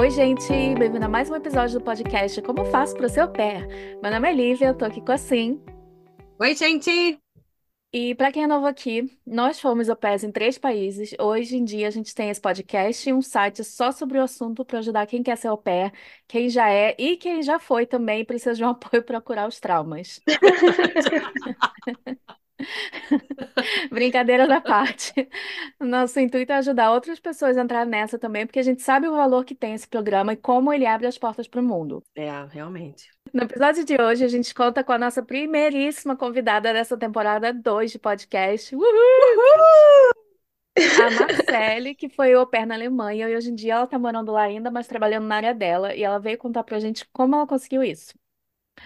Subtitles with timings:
[0.00, 0.48] Oi, gente,
[0.78, 3.66] bem-vindo a mais um episódio do podcast Como Faço para o Seu Pé.
[4.02, 5.62] Meu nome é Lívia, eu tô aqui com a Sim.
[6.38, 7.20] Oi, gente!
[7.92, 11.14] E para quem é novo aqui, nós fomos au pairs em três países.
[11.20, 14.64] Hoje em dia a gente tem esse podcast e um site só sobre o assunto
[14.64, 15.92] para ajudar quem quer ser au pair,
[16.26, 19.60] quem já é e quem já foi também precisa de um apoio para curar os
[19.60, 20.18] traumas.
[23.90, 25.12] Brincadeira da parte.
[25.80, 29.12] Nosso intuito é ajudar outras pessoas a entrar nessa também, porque a gente sabe o
[29.12, 32.02] valor que tem esse programa e como ele abre as portas para o mundo.
[32.14, 33.08] É, realmente.
[33.32, 37.92] No episódio de hoje, a gente conta com a nossa primeiríssima convidada dessa temporada 2
[37.92, 38.74] de podcast.
[38.74, 38.84] Uhul!
[40.76, 44.32] A Marcele, que foi au pair na Alemanha, e hoje em dia ela está morando
[44.32, 47.46] lá ainda, mas trabalhando na área dela, e ela veio contar pra gente como ela
[47.46, 48.14] conseguiu isso.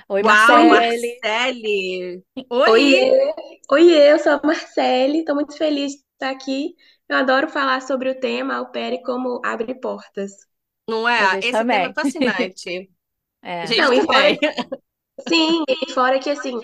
[0.09, 1.23] Oi, Uau, Marcele!
[1.23, 2.25] Marcele!
[2.51, 3.11] Oi!
[3.70, 6.75] Oiê, eu sou a Marcele, estou muito feliz de estar aqui.
[7.08, 10.33] Eu adoro falar sobre o tema au pair e como abre portas.
[10.89, 11.39] Não é?
[11.42, 11.78] Esse também.
[11.78, 12.91] tema é fascinante.
[13.42, 13.67] É.
[13.67, 14.39] Gente, Não, e também.
[15.28, 16.61] Sim, e fora que assim,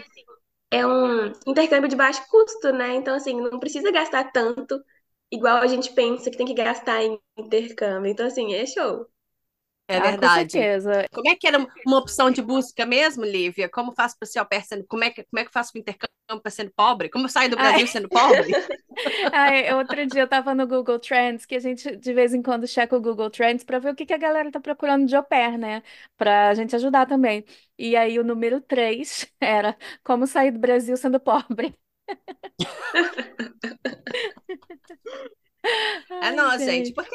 [0.70, 2.94] é um intercâmbio de baixo custo, né?
[2.96, 4.82] Então, assim, não precisa gastar tanto
[5.30, 8.10] igual a gente pensa que tem que gastar em intercâmbio.
[8.10, 9.06] Então, assim, é show.
[9.90, 10.28] É Ah, com verdade.
[10.28, 11.04] certeza.
[11.12, 13.68] Como é que era uma opção de busca mesmo, Lívia?
[13.68, 14.84] Como faço para ser au pair sendo...
[14.86, 17.08] Como é que, como é que eu faço com intercâmbio para sendo pobre?
[17.10, 17.58] Como eu saio do Ai.
[17.58, 18.52] Brasil sendo pobre?
[19.32, 22.66] Ai, outro dia eu tava no Google Trends, que a gente de vez em quando
[22.66, 25.24] checa o Google Trends pra ver o que que a galera tá procurando de au
[25.24, 25.82] pair, né?
[26.16, 27.44] Pra gente ajudar também.
[27.78, 31.74] E aí o número 3 era como sair do Brasil sendo pobre.
[36.22, 36.92] É, Ai, não, gente, gente.
[36.92, 37.14] porque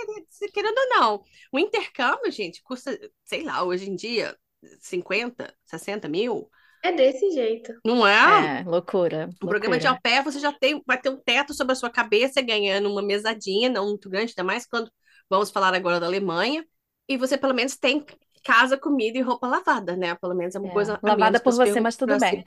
[0.54, 4.38] querendo ou não, o intercâmbio, gente, custa, sei lá, hoje em dia,
[4.82, 6.50] 50, 60 mil,
[6.82, 7.74] É desse jeito.
[7.84, 8.50] não é?
[8.60, 10.02] É, loucura, Um programa de au loucura.
[10.02, 13.70] pair, você já tem, vai ter um teto sobre a sua cabeça, ganhando uma mesadinha,
[13.70, 14.92] não muito grande, ainda mais quando
[15.30, 16.66] vamos falar agora da Alemanha,
[17.08, 18.06] e você pelo menos tem
[18.44, 20.16] casa, comida e roupa lavada, né?
[20.16, 22.44] Pelo menos é uma É, coisa lavada por você, mas tudo bem.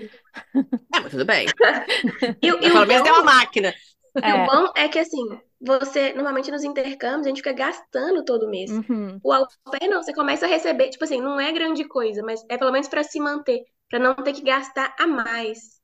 [0.95, 1.55] É, mas tudo bem.
[2.43, 3.75] E, o- e o pelo menos tem uma máquina.
[4.25, 8.25] E o É, bom é que, assim, você, normalmente nos intercâmbios, a gente fica gastando
[8.25, 8.71] todo mês.
[8.71, 12.23] uhum, O au pair não, você começa a receber, tipo assim, não é grande coisa,
[12.23, 15.79] mas é pelo menos para se manter, para não ter que gastar a mais.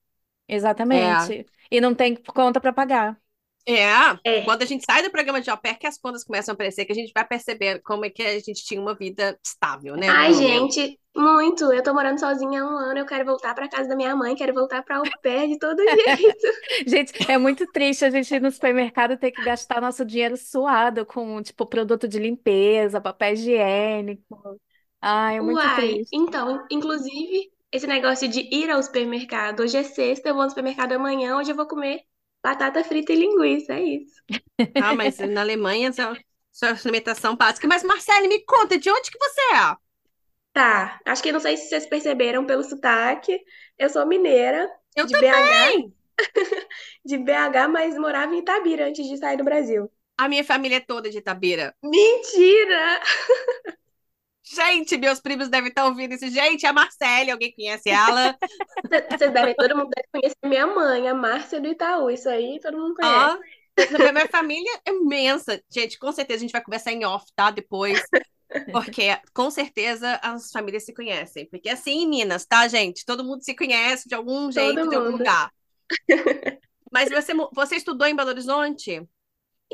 [0.90, 1.46] É, exatamente.
[1.70, 3.20] E não tem conta pra pagar.
[3.66, 3.84] É.
[4.24, 4.42] É.
[4.42, 6.84] Quando a gente sai do programa de au pair, que as contas começam a aparecer,
[6.84, 10.08] que a gente vai perceber como é que a gente tinha uma vida estável, né?
[10.08, 11.72] Ai, gente, muito.
[11.72, 14.34] Eu tô morando sozinha há um ano, eu quero voltar pra casa da minha mãe,
[14.34, 15.78] quero voltar pra au pair de todo
[16.16, 16.46] jeito.
[16.86, 20.36] Gente, é muito triste a gente ir no supermercado e ter que gastar nosso dinheiro
[20.36, 24.60] suado com, tipo, produto de limpeza, papel higiênico.
[25.00, 26.12] Ai, é muito Uai, triste.
[26.12, 30.92] então, inclusive, esse negócio de ir ao supermercado, hoje é sexta, eu vou no supermercado
[30.92, 32.02] amanhã, hoje eu vou comer
[32.44, 34.22] batata frita e linguiça, é isso.
[34.76, 36.14] Ah, mas na Alemanha, essa,
[36.52, 37.66] essa alimentação básica.
[37.66, 39.76] Mas, Marcele, me conta, de onde que você é?
[40.52, 43.40] Tá, acho que não sei se vocês perceberam pelo sotaque,
[43.76, 45.94] eu sou mineira, Eu de BH, também!
[47.04, 49.90] de BH, mas morava em Itabira antes de sair do Brasil.
[50.16, 51.74] A minha família é toda de Itabira.
[51.82, 53.00] Mentira!
[54.44, 56.28] Gente, meus primos devem estar ouvindo isso.
[56.28, 58.36] Gente, a Marcele, alguém conhece ela?
[59.10, 62.10] Vocês devem, todo mundo deve conhecer minha mãe, a Márcia do Itaú.
[62.10, 63.38] Isso aí todo mundo conhece.
[64.12, 65.60] Minha família é imensa.
[65.70, 67.50] Gente, com certeza a gente vai conversar em off, tá?
[67.50, 68.02] Depois.
[68.70, 71.48] Porque com certeza as famílias se conhecem.
[71.48, 73.04] Porque assim em Minas, tá, gente?
[73.04, 75.50] Todo mundo se conhece de algum jeito, de algum lugar.
[76.92, 79.02] Mas você, você estudou em Belo Horizonte?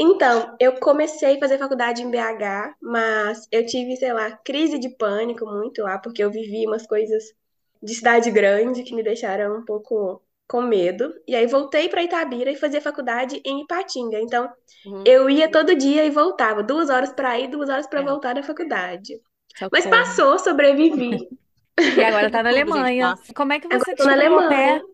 [0.02, 4.88] Então, eu comecei a fazer faculdade em BH, mas eu tive, sei lá, crise de
[4.96, 7.22] pânico muito lá, porque eu vivi umas coisas
[7.82, 11.12] de cidade grande que me deixaram um pouco com medo.
[11.28, 14.18] E aí voltei para Itabira e fazia faculdade em Ipatinga.
[14.20, 14.50] Então,
[14.84, 15.04] Uhum.
[15.04, 18.34] eu ia todo dia e voltava, duas horas para ir, duas horas para É, voltar
[18.34, 19.20] da faculdade.
[19.72, 21.28] Mas passou, sobrevivi.
[21.96, 23.18] E agora tá na Alemanha.
[23.34, 24.14] Como é que você eu tô na?
[24.14, 24.84] Alemanha.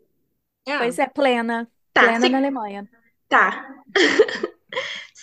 [0.66, 0.72] É.
[0.76, 1.70] Pois é, plena.
[1.92, 2.88] Tá, Plena se- na Alemanha.
[3.28, 3.68] tá.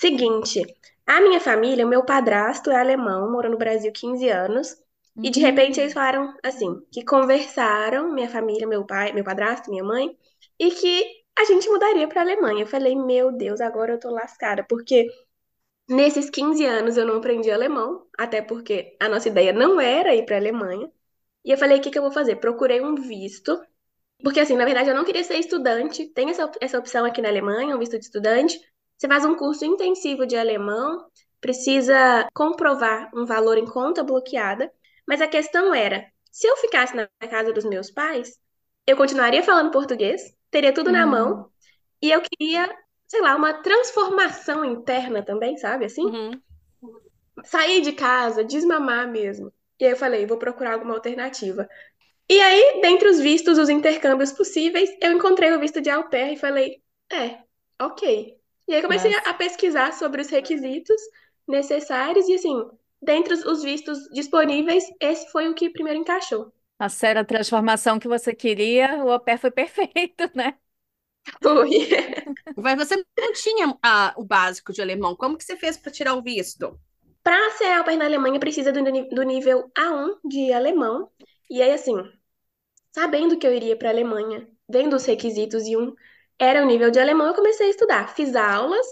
[0.04, 0.62] Seguinte,
[1.08, 4.76] a minha família, o meu padrasto é alemão, morou no Brasil 15 anos,
[5.24, 9.84] e de repente eles falaram assim, que conversaram, minha família, meu pai, meu padrasto, minha
[9.84, 10.14] mãe,
[10.60, 11.06] e que
[11.40, 12.64] a gente mudaria para Alemanha.
[12.64, 15.08] Eu falei, meu Deus, agora eu tô lascada, porque
[15.90, 20.26] nesses 15 anos eu não aprendi alemão, até porque a nossa ideia não era ir
[20.26, 20.92] para Alemanha.
[21.46, 22.38] E eu falei, o que que eu vou fazer?
[22.38, 23.62] Procurei um visto,
[24.24, 27.30] porque assim, na verdade eu não queria ser estudante, tem essa, essa opção aqui na
[27.30, 28.60] Alemanha, um visto de estudante.
[29.04, 31.06] Você faz um curso intensivo de alemão,
[31.42, 34.72] precisa comprovar um valor em conta bloqueada,
[35.06, 38.40] mas a questão era, se eu ficasse na casa dos meus pais,
[38.88, 41.50] eu continuaria falando português, teria tudo na hum, mão,
[42.02, 42.74] e eu queria,
[43.06, 46.06] sei lá, uma transformação interna também, sabe assim?
[46.06, 46.32] Uhum.
[47.44, 49.52] sair de casa, desmamar mesmo.
[49.82, 51.68] E aí eu falei, vou procurar alguma alternativa.
[52.30, 56.36] E aí, dentre os vistos, os intercâmbios possíveis, eu encontrei o visto de au pair
[56.36, 57.44] e falei, é,
[57.78, 58.42] ok.
[58.68, 59.24] E aí comecei Yes.
[59.26, 61.02] a pesquisar sobre os requisitos
[61.48, 62.70] necessários e assim,
[63.02, 66.52] dentre os- os vistos disponíveis, esse foi o que primeiro encaixou.
[66.80, 70.58] A sério, a transformação que você queria, o au pair foi perfeito, né?
[71.42, 71.70] Foi.
[72.56, 75.16] Mas você não tinha ah, o básico de alemão.
[75.16, 76.80] Como que você fez para tirar o visto?
[77.24, 78.82] Para ser au pair na Alemanha, precisa do,
[79.16, 81.10] do nível A1 de alemão.
[81.50, 81.96] E aí, assim,
[82.94, 85.94] sabendo que eu iria para a Alemanha, vendo os requisitos e um
[86.40, 88.14] era o nível de alemão, eu comecei a estudar.
[88.16, 88.86] Fiz aulas,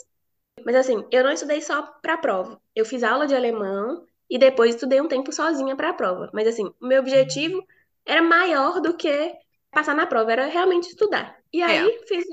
[0.66, 2.62] mas assim, eu não estudei só para a prova.
[2.76, 6.30] Eu fiz aula de alemão e depois estudei um tempo sozinha para a prova.
[6.34, 7.66] Mas assim, o meu objetivo
[8.06, 9.34] era maior do que
[9.72, 11.38] passar na prova, era realmente estudar.
[11.52, 12.26] E aí fiz,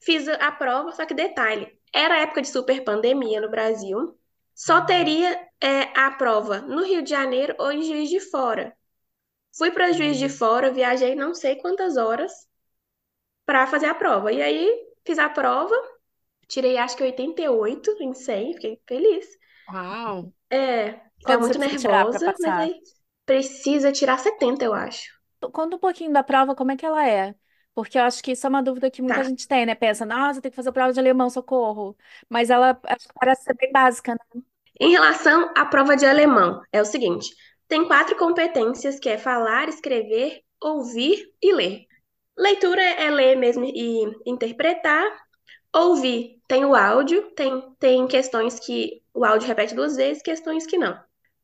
[0.00, 4.18] fiz a prova, só que detalhe, era época de super pandemia no Brasil.
[4.54, 8.76] Só teria é, a prova no Rio de Janeiro ou em Juiz de Fora.
[9.56, 12.32] Fui para Juiz de Fora, viajei não sei quantas horas
[13.46, 14.32] para fazer a prova.
[14.32, 15.74] E aí fiz a prova,
[16.48, 19.26] tirei acho que 88 em 100, fiquei feliz.
[19.68, 20.32] Uau!
[20.50, 20.92] É,
[21.22, 22.80] Quanto tava muito nervosa, mas aí
[23.26, 25.12] precisa tirar 70, eu acho.
[25.52, 27.34] Conta um pouquinho da prova, como é que ela é?
[27.74, 29.24] Porque eu acho que isso é uma dúvida que muita Tá.
[29.24, 29.74] gente tem, né?
[29.74, 31.96] Pensa, nossa, tem que fazer prova de alemão, socorro.
[32.28, 34.40] Mas ela acho que parece ser bem básica, né?
[34.80, 37.28] Em relação à prova de alemão, é o seguinte:
[37.68, 41.86] tem quatro competências que é falar, escrever, ouvir e ler.
[42.36, 45.04] Leitura é ler mesmo e interpretar.
[45.74, 50.78] Ouvir tem o áudio, tem, tem questões que o áudio repete duas vezes, questões que
[50.78, 50.98] não.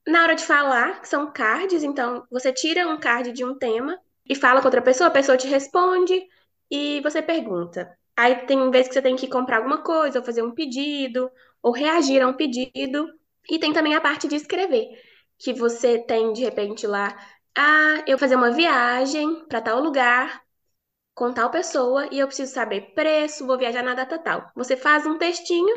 [0.06, 3.98] Na hora de falar, são cards, então você tira um card de um tema
[4.28, 6.26] e fala com outra pessoa, a pessoa te responde
[6.70, 7.96] e você pergunta.
[8.16, 11.30] Aí tem vezes que você tem que comprar alguma coisa, ou fazer um pedido,
[11.62, 13.08] ou reagir a um pedido.
[13.48, 14.88] E tem também a parte de escrever,
[15.38, 17.16] que você tem de repente lá,
[17.56, 20.42] ah, eu vou fazer uma viagem para tal lugar,
[21.20, 24.50] com tal pessoa, e eu preciso saber preço, vou viajar na data tal.
[24.56, 25.76] Você faz um textinho,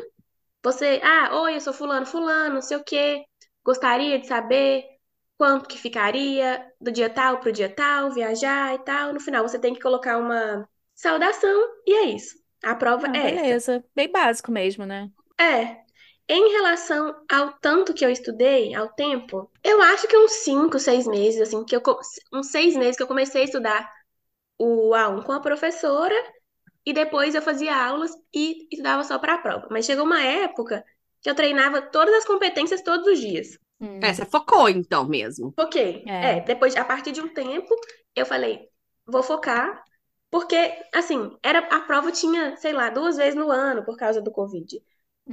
[0.62, 3.22] você, ah, oi, eu sou fulano, fulano, não sei o quê,
[3.62, 4.84] gostaria de saber
[5.36, 9.12] quanto que ficaria do dia tal pro dia tal, viajar e tal.
[9.12, 12.36] No final você tem que colocar uma saudação e é isso.
[12.64, 13.42] A prova Ah, é essa.
[13.42, 13.84] beleza.
[13.94, 15.10] Bem básico mesmo, né?
[15.38, 15.84] É.
[16.26, 21.06] Em relação ao tanto que eu estudei, ao tempo, eu acho que uns 5, 6
[21.06, 21.82] meses, assim, que eu,
[22.32, 23.93] uns 6 meses que eu comecei a estudar
[24.58, 26.14] o A1 com a professora
[26.86, 29.68] e depois eu fazia aulas e estudava só para a prova.
[29.70, 30.84] Mas chegou uma época
[31.22, 33.58] que eu treinava todas as competências todos os dias.
[33.80, 35.54] Hum, É, você focou então mesmo.
[35.58, 36.04] Ok.
[36.06, 36.38] É.
[36.38, 37.74] É, depois, a partir de um tempo,
[38.14, 38.68] eu falei,
[39.06, 39.82] vou focar,
[40.30, 40.56] porque,
[40.92, 44.82] assim, era, a prova tinha, sei lá, duas vezes no ano por causa do Covid.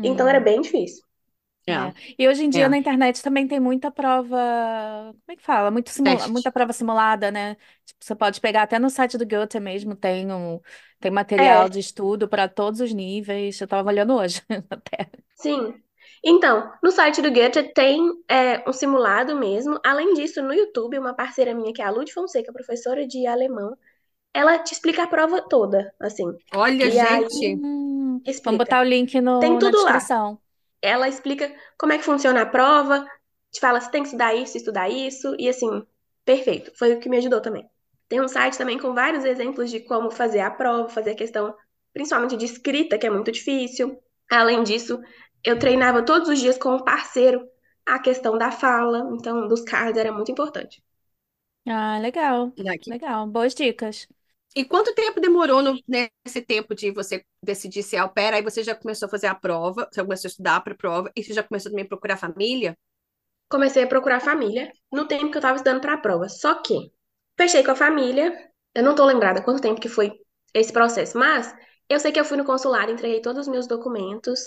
[0.03, 0.29] Então hum.
[0.29, 1.03] era bem difícil.
[1.67, 1.73] É.
[1.73, 1.93] É.
[2.17, 2.69] E hoje em dia É.
[2.69, 4.35] na internet também tem muita prova,
[5.13, 5.71] como é que fala?
[5.71, 6.27] Muito simula- Teste.
[6.27, 7.55] muita prova simulada, né?
[7.85, 10.59] Tipo, você pode pegar até no site do Goethe mesmo, tem um,
[10.99, 13.59] tem material É, de estudo para todos os níveis.
[13.61, 15.09] Eu estava olhando hoje até.
[15.35, 15.73] sim.
[16.23, 17.99] Então, no site do Goethe tem
[18.29, 19.79] é, um simulado mesmo.
[19.83, 23.75] Além disso, no YouTube, uma parceira minha, que é a Lud Fonseca, professora de alemão,
[24.33, 26.27] ela te explica a prova toda, assim.
[26.53, 27.55] Olha, E aí, gente.
[27.63, 28.59] Hum, vamos explica.
[28.59, 30.11] botar o link Tem no, na tudo lá.
[30.11, 30.40] descrição.
[30.81, 33.05] Ela explica como é que funciona a prova,
[33.51, 35.85] te fala se tem que estudar isso, estudar isso, e assim,
[36.25, 36.71] perfeito.
[36.77, 37.69] Foi o que me ajudou também.
[38.07, 41.55] Tem um site também com vários exemplos de como fazer a prova, fazer a questão,
[41.93, 43.97] principalmente de escrita, que é muito difícil.
[44.29, 44.99] Além disso,
[45.43, 47.47] eu treinava todos os dias com um parceiro
[47.85, 50.83] a questão da fala, então, dos cards era muito importante.
[51.67, 52.91] Ah, legal, aqui.
[52.91, 53.27] legal.
[53.27, 54.07] Boas dicas.
[54.55, 58.33] E quanto tempo demorou no- nesse tempo de você decidir ser au pair?
[58.33, 61.11] Aí você já começou a fazer a prova, você começou a estudar para a prova,
[61.15, 62.77] e você já começou também a procurar família?
[63.49, 66.29] Comecei a procurar família no tempo que eu estava estudando para a prova.
[66.29, 66.91] Só que
[67.37, 68.33] fechei com a família.
[68.73, 70.11] Eu não tô lembrada quanto tempo que foi
[70.53, 71.53] esse processo, mas
[71.89, 74.39] eu sei que eu fui no consulado, entreguei todos os meus documentos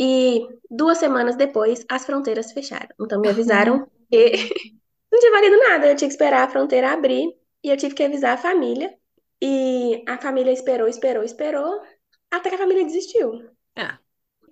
[0.00, 2.88] e duas semanas depois as fronteiras fecharam.
[3.00, 4.32] Então me avisaram que
[5.12, 7.34] não tinha valido nada, eu tinha que esperar a fronteira abrir
[7.64, 8.94] e eu tive que avisar a família.
[9.42, 11.82] E a família esperou, esperou, esperou,
[12.30, 13.50] até que a família desistiu.
[13.76, 13.98] É.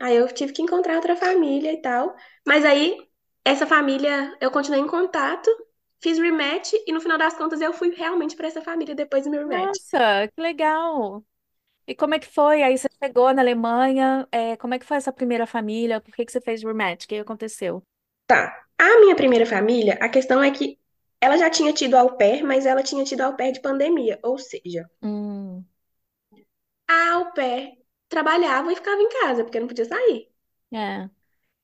[0.01, 2.15] Aí eu tive que encontrar outra família e tal.
[2.47, 2.97] Mas aí,
[3.45, 5.51] essa família, eu continuei em contato,
[6.01, 9.31] fiz rematch e no final das contas eu fui realmente pra essa família depois do
[9.31, 9.67] meu rematch.
[9.67, 11.23] Nossa, que legal.
[11.87, 12.63] E como é que foi?
[12.63, 16.01] Aí você chegou na Alemanha, é, como é que foi essa primeira família?
[16.01, 17.05] Por que que você fez rematch?
[17.05, 17.83] O que aconteceu?
[18.27, 18.63] Tá.
[18.79, 20.79] A minha primeira família, a questão é que
[21.21, 24.19] ela já tinha tido au pair, mas ela tinha tido au pair de pandemia.
[24.23, 25.67] Ou seja, Hum,
[26.87, 27.79] a au pair
[28.11, 30.29] trabalhava e ficava em casa, porque não podia sair.
[30.73, 31.09] é.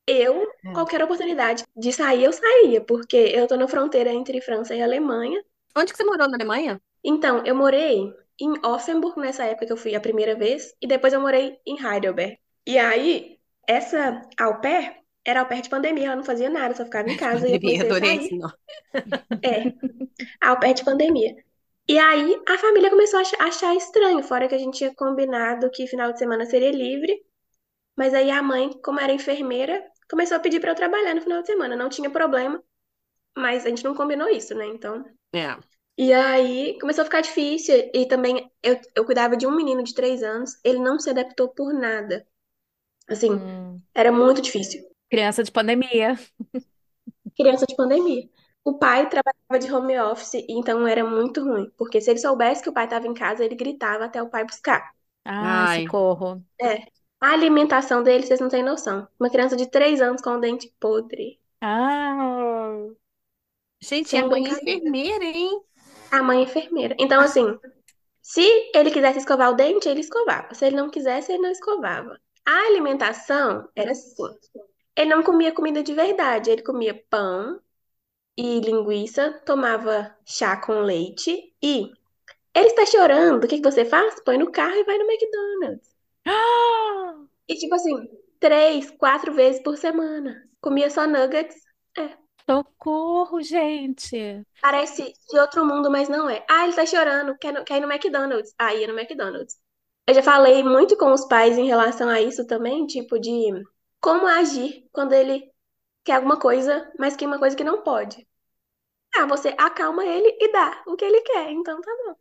[0.07, 0.71] eu, É.
[0.73, 5.43] qualquer oportunidade de sair, eu saía, porque eu tô na fronteira entre França e Alemanha.
[5.77, 6.81] Onde que você morou na Alemanha?
[7.03, 11.13] Então, eu morei em Offenburg nessa época que eu fui a primeira vez, e depois
[11.13, 12.39] eu morei em Heidelberg.
[12.67, 16.85] E aí, essa au pair era au pair de pandemia, ela não fazia nada, só
[16.85, 18.19] ficava em casa e eu Pandemia, comecei a adorei sair.
[18.19, 18.55] esse nome.
[19.43, 19.75] É,
[20.43, 21.35] au pair de pandemia.
[21.89, 25.71] E aí, a família começou a ach- achar estranho, fora que a gente tinha combinado
[25.71, 27.25] que final de semana seria livre,
[27.97, 31.41] mas aí a mãe, como era enfermeira, começou a pedir para eu trabalhar no final
[31.43, 31.77] de semana.
[31.77, 32.63] Não tinha problema,
[33.37, 34.67] mas a gente não combinou isso, né?
[34.67, 35.05] Então.
[35.33, 35.57] É.
[35.99, 37.91] E aí começou a ficar difícil.
[37.95, 41.49] E também eu, eu cuidava de um menino de três anos, ele não se adaptou
[41.51, 42.27] por nada.
[43.09, 44.83] Assim, Hum, era muito difícil.
[45.11, 46.19] Criança de pandemia.
[47.37, 48.29] Criança de pandemia.
[48.65, 51.71] O pai trabalhava de home office, então era muito ruim.
[51.77, 54.45] Porque se ele soubesse que o pai estava em casa, ele gritava até o pai
[54.45, 54.93] buscar.
[55.25, 55.83] Ai, Ai.
[55.83, 56.43] socorro.
[56.61, 56.87] É.
[57.21, 59.09] A alimentação dele, vocês não têm noção.
[59.19, 61.41] Uma criança de três anos com o dente podre.
[61.61, 62.87] Ah,
[63.81, 64.79] Gente, Sem a mãe é brincadeira.
[64.79, 65.61] enfermeira, hein?
[66.11, 66.97] A mãe é enfermeira.
[66.99, 67.59] Então, assim,
[68.23, 68.43] se
[68.75, 70.55] ele quisesse escovar o dente, ele escovava.
[70.55, 72.19] Se ele não quisesse, ele não escovava.
[72.47, 74.23] A alimentação era assim.
[74.97, 76.51] Ele não comia comida de verdade.
[76.51, 77.61] Ele comia pão
[78.37, 81.93] e linguiça, tomava chá com leite e
[82.55, 83.45] ele está chorando.
[83.45, 84.21] O que que você faz?
[84.25, 85.91] Põe no carro e vai no McDonald's.
[86.27, 87.15] Ah,
[87.49, 88.09] E tipo assim,
[88.41, 90.49] três, quatro vezes por semana.
[90.61, 91.57] Comia só nuggets.
[92.49, 94.47] socorro, gente.
[94.61, 96.45] Parece de outro mundo, mas não é.
[96.49, 98.55] Ah, ele tá chorando, quer, no- quer ir no McDonald's.
[98.59, 99.57] Ah, ia no McDonald's.
[100.07, 103.31] Eu já falei muito com os pais em relação a isso também, tipo, de
[104.05, 105.51] como agir quando ele
[106.05, 108.29] quer alguma coisa, mas quer uma coisa que não pode.
[109.17, 112.15] Ah, você acalma ele e dá o que ele quer, então tá bom.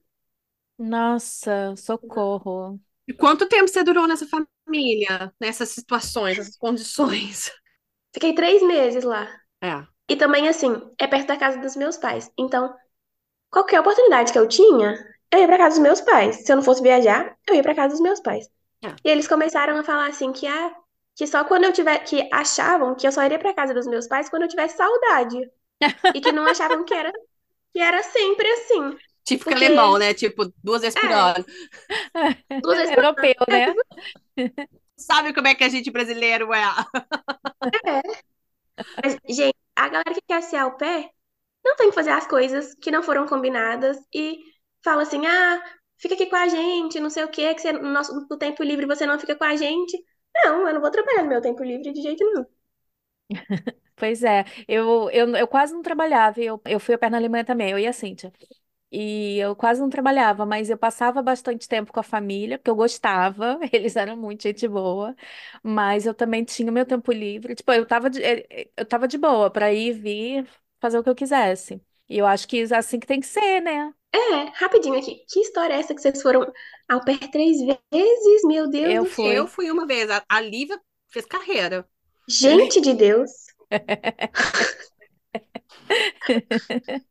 [0.77, 2.79] Nossa, socorro.
[3.05, 7.51] E quanto tempo você durou nessa família, nessas situações, nessas condições?
[8.13, 9.27] Fiquei três meses lá.
[9.61, 9.85] É.
[10.07, 12.31] E também, assim, é perto da casa dos meus pais.
[12.37, 12.73] Então,
[13.49, 14.95] qualquer oportunidade que eu tinha,
[15.29, 16.45] eu ia pra casa dos meus pais.
[16.45, 18.49] Se eu não fosse viajar, eu ia pra casa dos meus pais.
[18.81, 18.95] É.
[19.03, 20.73] E eles começaram a falar assim que, ah,
[21.15, 24.07] que só quando eu tiver, que achavam que eu só iria pra casa dos meus
[24.07, 25.49] pais quando eu tivesse saudade.
[26.13, 27.11] E que não achavam que era,
[27.73, 28.97] que era sempre assim.
[29.25, 30.13] Típico Porque- alemão, né?
[30.13, 31.13] Tipo, duas vezes por É.
[31.13, 31.45] ano.
[32.61, 33.73] Duas vezes por Europeu, né?
[34.97, 36.61] Sabe como é que a gente brasileiro é?
[39.03, 41.09] Mas, gente, a galera que quer ser au pair
[41.63, 44.39] não tem que fazer as coisas que não foram combinadas e
[44.83, 45.63] fala assim, ah,
[45.97, 48.63] fica aqui com a gente, não sei o quê, que você, no nosso no tempo
[48.63, 49.97] livre você não fica com a gente.
[50.35, 52.45] Não, eu não vou trabalhar no meu tempo livre de jeito nenhum.
[53.95, 57.45] Pois é, eu, eu, eu quase não trabalhava, eu, eu fui a pé na Alemanha
[57.45, 58.33] também, eu e a Cíntia.
[58.91, 62.75] E eu quase não trabalhava, mas eu passava bastante tempo com a família, porque eu
[62.75, 65.15] gostava, eles eram muito gente boa,
[65.63, 67.55] mas eu também tinha o meu tempo livre.
[67.55, 70.49] Tipo, eu tava de, eh, eh, eu tava de boa para ir e vir,
[70.81, 71.81] fazer o que eu quisesse.
[72.09, 73.93] E eu acho que é assim que tem que ser, né?
[74.13, 75.23] É, rapidinho aqui.
[75.27, 76.45] Que história é essa que vocês foram
[76.87, 78.43] au pair três vezes?
[78.43, 79.25] Meu Deus Eu do fui.
[79.25, 79.33] céu.
[79.33, 80.09] Eu fui uma vez.
[80.09, 80.79] A, a Lívia
[81.09, 81.85] fez carreira.
[82.29, 83.31] Gente de Deus.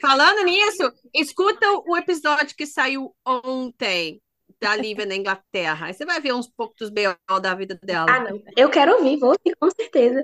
[0.00, 4.20] Falando nisso, escuta o episódio que saiu ontem
[4.60, 5.86] da Lívia na Inglaterra.
[5.86, 7.40] Aí você vai ver uns poucos dos B.O.
[7.40, 8.06] da vida dela.
[8.10, 8.42] Ah, não.
[8.56, 10.22] Eu quero ouvir, vou ouvir, com certeza.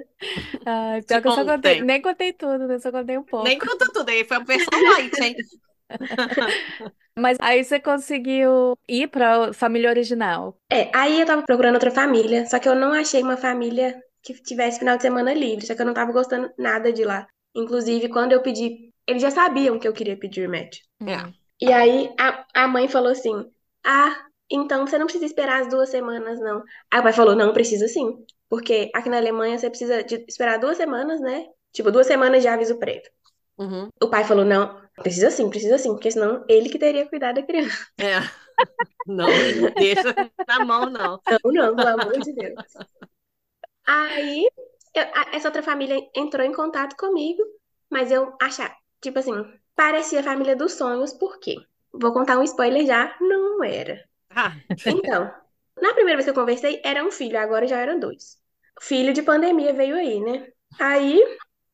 [0.66, 2.78] Ai, pior que eu só contei, nem contei tudo, né?
[2.78, 3.46] Só contei um pouco.
[3.46, 5.34] Nem contou tudo aí, foi a versão light, hein?
[7.18, 10.58] Mas aí você conseguiu ir para a família original.
[10.70, 14.34] É, aí eu tava procurando outra família, só que eu não achei uma família que
[14.42, 17.26] tivesse final de semana livre, só que eu não tava gostando nada de lá.
[17.54, 20.80] Inclusive, quando eu pedi, eles já sabiam que eu queria pedir match.
[21.00, 21.16] É.
[21.16, 21.32] Hum.
[21.60, 23.50] E aí a, a mãe falou assim:
[23.84, 26.62] Ah, então você não precisa esperar as duas semanas, não.
[26.90, 28.24] Aí o pai falou: Não, precisa sim.
[28.48, 31.46] Porque aqui na Alemanha você precisa de esperar duas semanas, né?
[31.72, 33.10] Tipo, duas semanas de aviso prévio.
[33.58, 33.88] Uhum.
[34.02, 37.42] O pai falou: Não, precisa sim, precisa sim, porque senão ele que teria cuidado da
[37.46, 37.86] criança.
[37.98, 38.18] É.
[39.06, 39.38] Não,
[39.78, 41.20] deixa na mão, não.
[41.28, 42.60] Não, não, pelo amor de Deus.
[43.86, 44.48] Aí,
[44.94, 47.42] eu- essa outra família entrou em contato comigo,
[47.90, 49.32] mas eu achava, tipo assim,
[49.74, 51.56] parecia a família dos sonhos, por quê?
[51.92, 54.04] Vou contar um spoiler já, não era.
[54.30, 54.54] Ah,
[54.86, 55.32] Então,
[55.82, 58.38] na primeira vez que eu conversei, era um filho, agora já eram dois.
[58.80, 60.48] Filho de pandemia veio aí, né?
[60.78, 61.20] Aí,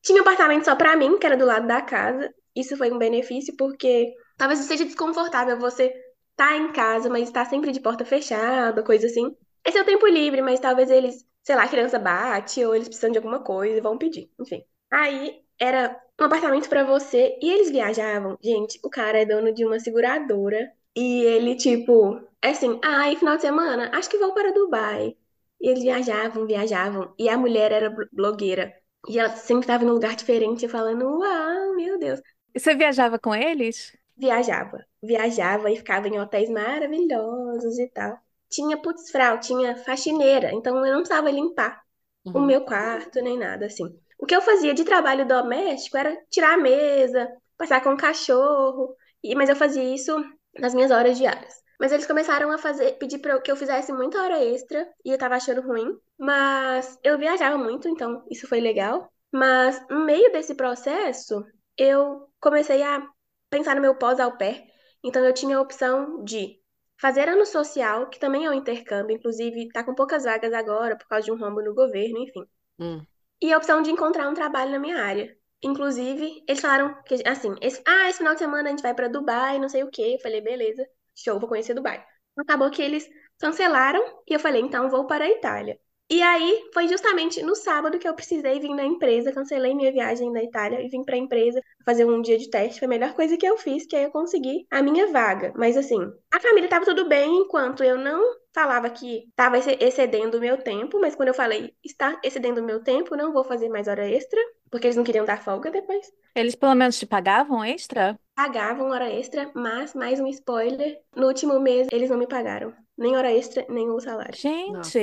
[0.01, 2.33] tinha um apartamento só pra mim, que era do lado da casa.
[2.55, 5.93] Isso foi um benefício, porque talvez seja desconfortável você
[6.35, 9.35] tá em casa, mas tá sempre de porta fechada, coisa assim.
[9.65, 12.87] Esse é o tempo livre, mas talvez eles, sei lá, a criança bate ou eles
[12.87, 14.31] precisam de alguma coisa e vão pedir.
[14.39, 14.63] Enfim.
[14.91, 18.37] Aí era um apartamento pra você e eles viajavam.
[18.41, 23.35] Gente, o cara é dono de uma seguradora e ele, tipo, é assim, ai, final
[23.35, 25.15] de semana, acho que vou para Dubai.
[25.61, 27.13] E eles viajavam, viajavam.
[27.17, 28.73] E a mulher era blogueira.
[29.07, 32.19] E ela sempre estava em um lugar diferente, falando: Uau, meu Deus.
[32.55, 33.95] Você viajava com eles?
[34.15, 34.85] Viajava.
[35.01, 38.17] Viajava e ficava em hotéis maravilhosos e tal.
[38.49, 41.81] Tinha putzfrau, tinha faxineira, então eu não precisava limpar
[42.25, 42.37] uhum.
[42.37, 43.85] o meu quarto nem nada assim.
[44.19, 48.95] O que eu fazia de trabalho doméstico era tirar a mesa, passar com o cachorro,
[49.23, 50.15] e, mas eu fazia isso
[50.59, 51.63] nas minhas horas diárias.
[51.79, 55.17] Mas eles começaram a fazer, pedir para que eu fizesse muita hora extra e eu
[55.17, 55.97] tava achando ruim.
[56.17, 59.11] Mas eu viajava muito, então isso foi legal.
[59.31, 61.43] Mas no meio desse processo,
[61.77, 63.01] eu comecei a
[63.49, 64.63] pensar no meu pós au pair.
[65.03, 66.59] Então eu tinha a opção de
[66.99, 71.07] fazer ano social, que também é um intercâmbio, inclusive tá com poucas vagas agora por
[71.07, 72.45] causa de um rombo no governo, enfim.
[72.79, 73.05] Hum.
[73.41, 75.35] E a opção de encontrar um trabalho na minha área.
[75.61, 79.07] Inclusive, eles falaram que, assim, esse, ah, esse final de semana a gente vai para
[79.07, 80.15] Dubai, não sei o quê.
[80.15, 80.85] Eu falei, beleza
[81.15, 82.03] show, vou conhecer Dubai.
[82.37, 83.07] Acabou que eles
[83.39, 85.79] cancelaram e eu falei, então vou para a Itália.
[86.13, 90.31] E aí foi justamente no sábado que eu precisei vir na empresa, cancelei minha viagem
[90.31, 92.77] da Itália e vim para a empresa fazer um dia de teste.
[92.77, 95.51] Foi a melhor coisa que eu fiz, que aí eu consegui a minha vaga.
[95.57, 95.97] Mas assim,
[96.31, 98.21] a família estava tudo bem enquanto eu não
[98.53, 102.83] falava que estava excedendo o meu tempo, mas quando eu falei está excedendo o meu
[102.83, 104.39] tempo, não vou fazer mais hora extra,
[104.69, 106.11] porque eles não queriam dar folga depois.
[106.35, 108.15] Eles pelo menos te pagavam extra?
[108.35, 112.71] Pagavam hora extra, mas mais um spoiler, no último mês eles não me pagaram.
[112.97, 114.35] Nem hora extra, nem o salário.
[114.37, 114.99] Gente, Nossa,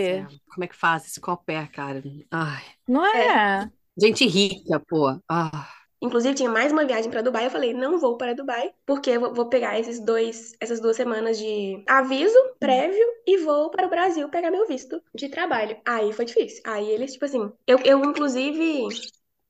[0.48, 2.02] como é que faz esse copé, cara?
[2.30, 2.62] Ai.
[2.86, 3.26] Não é?
[3.26, 3.70] é.
[3.98, 5.18] Gente rica, pô.
[5.28, 5.68] Ah.
[6.02, 7.46] Inclusive, tinha mais uma viagem para Dubai.
[7.46, 11.38] Eu falei, não vou para Dubai, porque eu vou pegar esses dois, essas duas semanas
[11.38, 15.76] de aviso prévio e vou para o Brasil pegar meu visto de trabalho.
[15.86, 16.62] Aí foi difícil.
[16.64, 18.88] Aí eles, tipo assim, eu, eu inclusive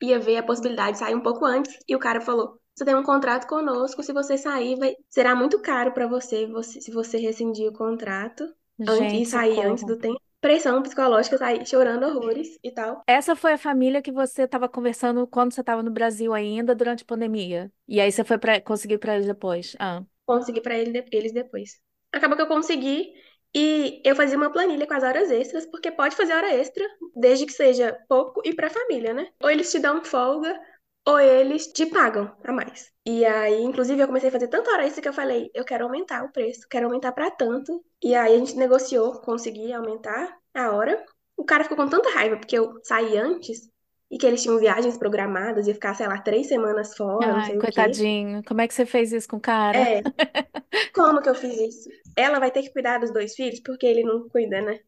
[0.03, 2.95] ia ver a possibilidade de sair um pouco antes, e o cara falou: você tem
[2.95, 4.97] um contrato conosco, se você sair, vai...
[5.11, 9.85] será muito caro para você, você, se você rescindir o contrato Gente, e sair antes
[9.85, 13.03] do tempo pressão psicológica, sair chorando horrores e tal.
[13.07, 17.03] Essa foi a família que você estava conversando quando você estava no Brasil ainda, durante
[17.03, 17.71] a pandemia.
[17.87, 19.77] E aí você foi para conseguir para eles depois.
[19.79, 20.03] Ah.
[20.25, 21.79] Consegui para eles depois.
[22.11, 23.13] Acabou que eu consegui
[23.55, 27.45] e eu fazia uma planilha com as horas extras, porque pode fazer hora extra, desde
[27.45, 29.29] que seja pouco e para a família, né?
[29.43, 30.59] Ou eles te dão folga,
[31.07, 32.91] ou eles te pagam a mais.
[33.07, 35.85] E aí, inclusive, eu comecei a fazer tanta hora extra que eu falei, eu quero
[35.85, 37.85] aumentar o preço, quero aumentar para tanto.
[38.03, 41.05] E aí a gente negociou, consegui aumentar a hora.
[41.37, 43.69] O cara ficou com tanta raiva porque eu saí antes
[44.11, 47.43] e que eles tinham viagens programadas, ia ficar, sei lá, três semanas fora, não Ai,
[47.43, 48.01] sei o quê.
[48.01, 48.43] coitadinho.
[48.45, 49.89] Como é que você fez isso com o cara?
[49.89, 50.03] É.
[50.95, 51.89] Como que eu fiz isso?
[52.17, 54.81] Ela vai ter que cuidar dos dois filhos porque ele não cuida, né?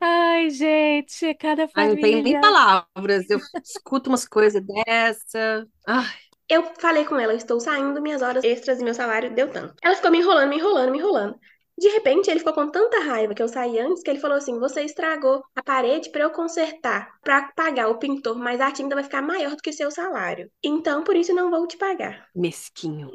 [0.00, 2.38] Ai, gente, cada Ai, não tenho nem família.
[2.38, 3.28] palavras.
[3.30, 5.66] Eu escuto umas coisas dessa.
[5.86, 6.16] Ai,
[6.48, 9.74] Eu falei com ela, estou saindo, minhas horas extras e meu salário deu tanto.
[9.82, 11.38] Ela ficou me enrolando, me enrolando, me enrolando.
[11.78, 14.58] De repente, ele ficou com tanta raiva que eu saí antes que ele falou assim:
[14.58, 19.04] Você estragou a parede para eu consertar, para pagar o pintor, mas a tinta vai
[19.04, 20.50] ficar maior do que seu salário.
[20.64, 22.26] Então, por isso, não vou te pagar.
[22.34, 23.10] mesquinho.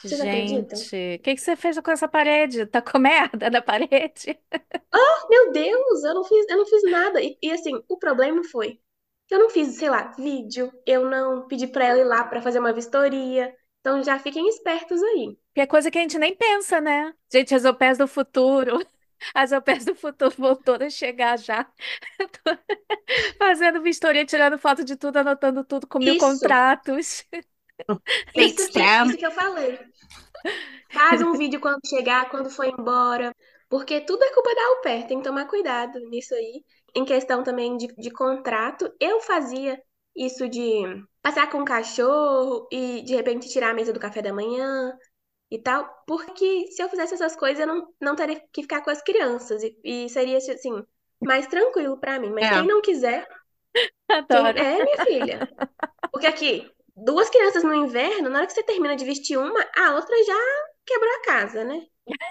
[0.00, 0.78] Vocês acreditam?
[0.78, 2.66] Gente, o que que você fez com essa parede?
[2.66, 4.38] Tá com merda na parede?
[5.28, 7.20] Meu Deus, eu não fiz, eu não fiz nada.
[7.20, 8.80] E, e, assim, o problema foi
[9.26, 12.40] que eu não fiz, sei lá, vídeo, eu não pedi pra ela ir lá pra
[12.40, 13.54] fazer uma vistoria.
[13.80, 15.38] Então já fiquem espertos aí.
[15.54, 17.14] Que é coisa que a gente nem pensa, né?
[17.30, 18.78] Gente, as pairs do futuro.
[19.34, 21.68] As pairs do futuro vão todas chegar já.
[23.36, 26.24] Fazendo vistoria, tirando foto de tudo, anotando tudo com mil Isso.
[26.24, 27.26] contratos.
[28.34, 29.78] Isso isso que eu falei.
[30.92, 33.34] Faz um vídeo quando chegar, quando for embora.
[33.68, 36.64] Porque tudo é culpa da au pair, tem que tomar cuidado nisso aí.
[36.94, 39.80] Em questão também de, de contrato, eu fazia
[40.16, 40.82] isso de
[41.22, 44.96] passear com o cachorro e de repente tirar a mesa do café da manhã
[45.50, 45.88] e tal.
[46.06, 49.62] Porque se eu fizesse essas coisas, eu não, não teria que ficar com as crianças.
[49.62, 50.82] E, e seria, assim,
[51.20, 52.30] mais tranquilo pra mim.
[52.32, 52.50] Mas É.
[52.50, 53.26] quem não quiser,
[54.30, 54.46] quem...
[54.46, 54.56] Adoro.
[54.56, 55.48] é, minha filha.
[56.12, 56.70] Porque aqui,
[57.04, 60.34] duas crianças no inverno, na hora que você termina de vestir uma, a outra já
[60.86, 61.86] quebrou a casa, né?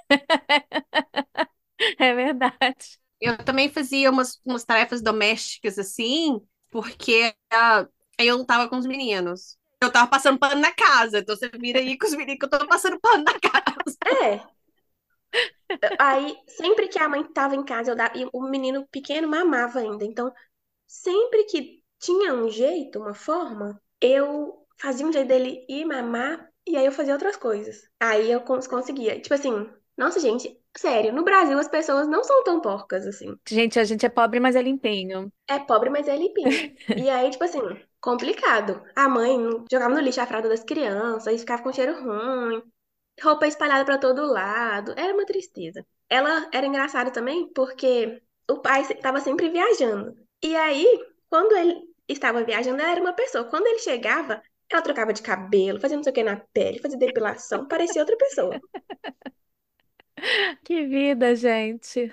[1.99, 2.99] É verdade.
[3.19, 7.88] Eu também fazia umas, umas tarefas domésticas assim, porque ah,
[8.19, 9.58] eu não tava com os meninos.
[9.82, 12.49] Eu tava passando pano na casa, então você vira aí com os meninos que eu
[12.49, 13.97] tô passando pano na casa.
[14.23, 14.58] É.
[15.99, 19.80] Aí, sempre que a mãe tava em casa, eu dava, e o menino pequeno mamava
[19.80, 20.03] ainda.
[20.06, 20.34] Então,
[20.88, 26.77] sempre que tinha um jeito, uma forma, eu fazia um jeito dele ir mamar e
[26.77, 27.89] aí eu fazia outras coisas.
[27.99, 29.19] Aí eu cons- conseguia.
[29.19, 33.36] Tipo assim, nossa, gente, sério, no Brasil as pessoas não são tão porcas assim.
[33.49, 35.31] Gente, a gente é pobre, mas é limpinho.
[35.47, 36.75] É pobre, mas é limpinho.
[36.95, 37.60] E aí, tipo assim,
[38.01, 38.81] complicado.
[38.95, 39.38] A mãe
[39.71, 42.62] jogava no lixo a fralda das crianças, aí ficava com cheiro ruim,
[43.23, 44.93] roupa espalhada pra todo lado.
[44.97, 45.86] Era uma tristeza.
[46.10, 50.15] Ela era engraçada também porque o pai estava sempre viajando.
[50.43, 50.86] E aí,
[51.29, 53.46] quando ele estava viajando, ela era uma pessoa.
[53.46, 56.98] Quando ele chegava, ela trocava de cabelo, fazia não sei o que na pele, fazia
[56.98, 58.60] depilação, parecia outra pessoa.
[60.63, 62.12] Que vida, gente.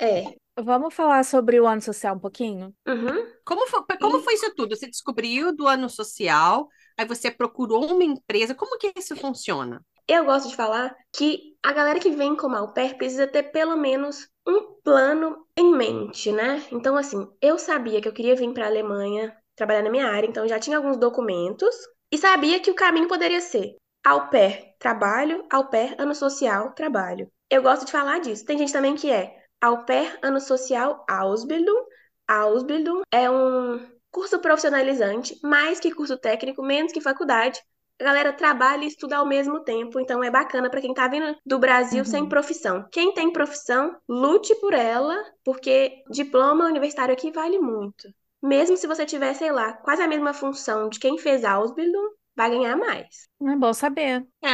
[0.00, 0.34] É.
[0.60, 2.74] Vamos falar sobre o ano social um pouquinho?
[2.86, 3.32] Uhum.
[3.44, 4.76] Como foi, como foi isso tudo?
[4.76, 8.56] Você descobriu do ano social, aí você procurou uma empresa.
[8.56, 9.80] Como que isso funciona?
[10.08, 13.76] Eu gosto de falar que a galera que vem como au pair precisa ter pelo
[13.76, 16.64] menos um plano em mente, né?
[16.72, 20.26] Então, assim, eu sabia que eu queria vir para a Alemanha trabalhar na minha área,
[20.26, 21.74] então já tinha alguns documentos
[22.10, 27.30] e sabia que o caminho poderia ser au pair, trabalho, au pair, ano social, trabalho.
[27.50, 28.44] Eu gosto de falar disso.
[28.44, 31.84] Tem gente também que é Au pair Ano Social Ausbildung.
[32.28, 37.60] Ausbildung é um curso profissionalizante, mais que curso técnico, menos que faculdade.
[38.00, 41.36] A galera trabalha e estuda ao mesmo tempo, então é bacana para quem está vindo
[41.44, 42.04] do Brasil uhum.
[42.04, 42.86] sem profissão.
[42.92, 48.08] Quem tem profissão, lute por ela, porque diploma universitário aqui vale muito.
[48.40, 52.50] Mesmo se você tiver, sei lá, quase a mesma função de quem fez Ausbildung, vai
[52.50, 53.28] ganhar mais.
[53.42, 54.24] É bom saber.
[54.40, 54.48] É.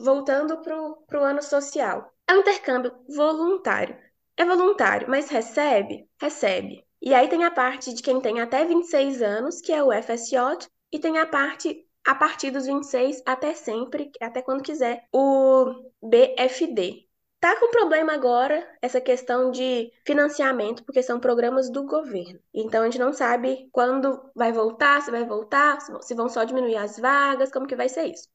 [0.00, 2.12] Voltando pro, pro ano social.
[2.28, 3.98] É um intercâmbio voluntário.
[4.36, 6.08] É voluntário, mas recebe?
[6.20, 6.84] Recebe.
[7.02, 10.68] E aí tem a parte de quem tem até 26 anos, que é o FSJ,
[10.92, 17.04] e tem a parte a partir dos 26 até sempre, até quando quiser, o BFD.
[17.40, 22.40] Tá com problema agora essa questão de financiamento, porque são programas do governo.
[22.54, 26.76] Então a gente não sabe quando vai voltar, se vai voltar, se vão só diminuir
[26.76, 28.28] as vagas, como que vai ser isso.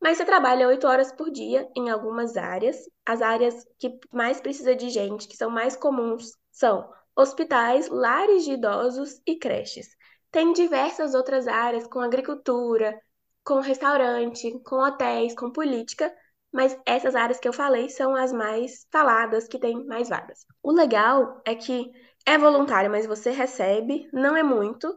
[0.00, 2.76] Mas você trabalha oito horas por dia em algumas áreas.
[3.06, 8.52] As áreas que mais precisa de gente, que são mais comuns, são hospitais, lares de
[8.52, 9.88] idosos e creches.
[10.30, 13.00] Tem diversas outras áreas, com agricultura,
[13.48, 16.14] com restaurante, com hotéis, com política,
[16.52, 20.44] mas essas áreas que eu falei são as mais faladas, que têm mais vagas.
[20.62, 21.90] O legal é que
[22.26, 24.94] é voluntário, mas você recebe, não é muito.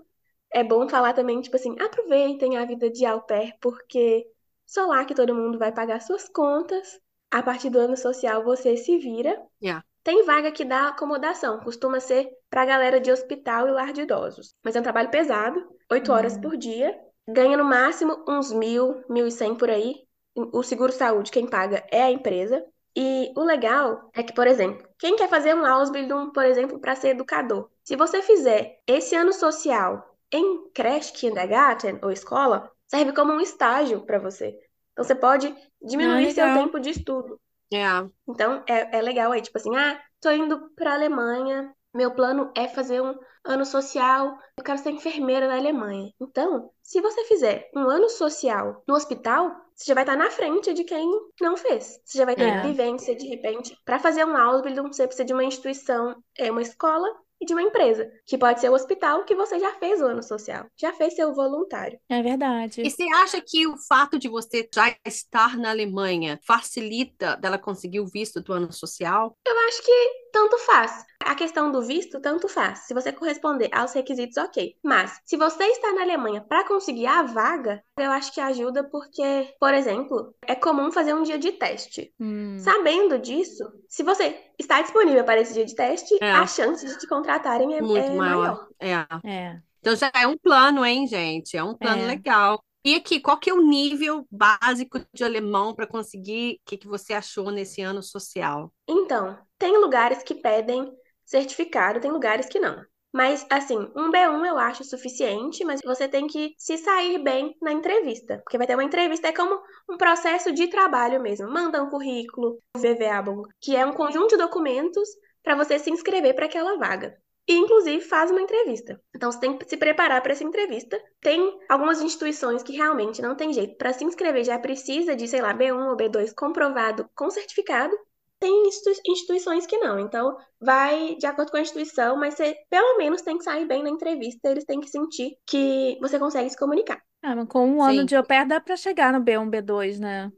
[0.51, 4.27] É bom falar também, tipo assim, aproveitem a vida de au pair, porque
[4.65, 6.99] só lá que todo mundo vai pagar suas contas.
[7.31, 9.41] A partir do ano social você se vira.
[9.63, 9.81] Yeah.
[10.03, 14.53] Tem vaga que dá acomodação, costuma ser para galera de hospital e lar de idosos.
[14.61, 16.17] Mas é um trabalho pesado, oito uhum.
[16.17, 16.99] horas por dia.
[17.27, 19.95] Ganha no máximo uns mil, mil e cem por aí.
[20.35, 22.63] O seguro-saúde, quem paga é a empresa.
[22.95, 26.95] E o legal é que, por exemplo, quem quer fazer um Ausbildung, por exemplo, para
[26.95, 33.33] ser educador, se você fizer esse ano social em creche, kindergarten ou escola, serve como
[33.33, 34.57] um estágio para você.
[34.91, 37.39] Então você pode diminuir ah, seu tempo de estudo.
[37.73, 37.85] É.
[38.27, 42.67] Então é, é legal aí, tipo assim, ah, tô indo pra Alemanha, meu plano é
[42.67, 46.11] fazer um ano social, eu quero ser enfermeira na Alemanha.
[46.19, 50.73] Então, se você fizer um ano social no hospital, você já vai estar na frente
[50.73, 51.09] de quem
[51.41, 51.99] não fez.
[52.05, 52.61] Você já vai ter é.
[52.61, 53.75] vivência, de repente.
[53.83, 57.07] Para fazer um Ausbildung, você precisa de uma instituição, é uma escola,
[57.41, 60.21] e de uma empresa, que pode ser o hospital que você já fez o ano
[60.21, 61.99] social, já fez seu voluntário.
[62.07, 62.83] É verdade.
[62.85, 67.99] E você acha que o fato de você já estar na Alemanha facilita dela conseguir
[67.99, 69.35] o visto do ano social?
[69.45, 71.03] Eu acho que tanto faz.
[71.25, 72.79] A questão do visto, tanto faz.
[72.79, 74.75] Se você corresponder aos requisitos, ok.
[74.83, 79.53] Mas, se você está na Alemanha para conseguir a vaga, eu acho que ajuda porque,
[79.59, 82.13] por exemplo, é comum fazer um dia de teste.
[82.19, 82.57] Hum.
[82.59, 86.31] Sabendo disso, se você está disponível para esse dia de teste, é.
[86.31, 88.67] a chance de te contratarem é, Muito é maior.
[88.79, 89.07] maior.
[89.23, 89.29] É.
[89.29, 89.59] é.
[89.79, 91.57] Então já é um plano, hein, gente?
[91.57, 92.07] É um plano é.
[92.07, 92.63] legal.
[92.83, 96.55] E aqui, qual que é o nível básico de alemão para conseguir?
[96.55, 98.73] O que, que você achou nesse ano social?
[98.87, 100.91] Então, tem lugares que pedem
[101.31, 102.83] certificado, tem lugares que não.
[103.13, 107.71] Mas, assim, um B1 eu acho suficiente, mas você tem que se sair bem na
[107.71, 108.39] entrevista.
[108.43, 111.49] Porque vai ter uma entrevista, é como um processo de trabalho mesmo.
[111.49, 113.23] Manda um currículo, VVA,
[113.59, 115.09] que é um conjunto de documentos
[115.43, 117.17] para você se inscrever para aquela vaga
[117.47, 119.01] e, inclusive, faz uma entrevista.
[119.13, 121.01] Então, você tem que se preparar para essa entrevista.
[121.19, 123.75] Tem algumas instituições que realmente não tem jeito.
[123.77, 127.93] Para se inscrever, já precisa de, sei lá, B1 ou B2 comprovado com certificado.
[128.41, 128.67] Tem
[129.07, 129.99] instituições que não.
[129.99, 133.83] Então, vai de acordo com a instituição, mas você pelo menos tem que sair bem
[133.83, 134.49] na entrevista.
[134.49, 136.99] Eles têm que sentir que você consegue se comunicar.
[137.21, 137.99] Ah, mas com um Sim.
[137.99, 140.31] ano de au pair dá para chegar no B1, B2, né?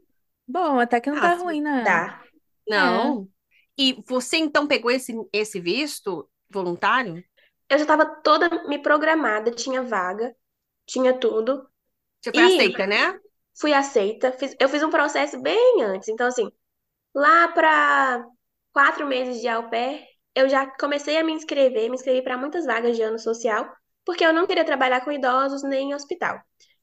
[0.46, 1.82] Bom, até que não tá ah, ruim, né?
[1.82, 2.22] Dá.
[2.68, 3.22] Não.
[3.22, 3.82] É.
[3.82, 7.24] E você então pegou esse, esse visto voluntário?
[7.70, 10.36] Eu já estava toda me programada, tinha vaga,
[10.86, 11.66] tinha tudo.
[12.22, 13.18] Você foi e aceita, né?
[13.58, 14.30] Fui aceita.
[14.32, 16.10] Fiz, eu fiz um processo bem antes.
[16.10, 16.52] Então, assim,
[17.14, 18.26] lá para
[18.72, 22.66] quatro meses de au pair, eu já comecei a me inscrever, me inscrevi para muitas
[22.66, 23.70] vagas de ano social,
[24.04, 26.40] porque eu não queria trabalhar com idosos nem em hospital.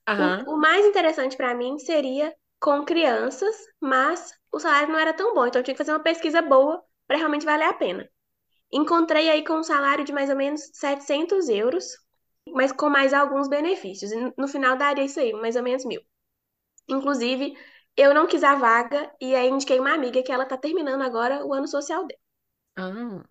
[0.07, 0.43] Uhum.
[0.47, 5.33] O, o mais interessante para mim seria com crianças, mas o salário não era tão
[5.33, 8.07] bom, então eu tinha que fazer uma pesquisa boa para realmente valer a pena.
[8.71, 11.85] Encontrei aí com um salário de mais ou menos 700 euros,
[12.47, 14.11] mas com mais alguns benefícios.
[14.37, 16.01] No final daria isso aí, mais ou menos mil.
[16.87, 17.53] Inclusive,
[17.95, 21.45] eu não quis a vaga e aí indiquei uma amiga que ela tá terminando agora
[21.45, 22.19] o ano social dela.
[22.77, 23.23] Ah.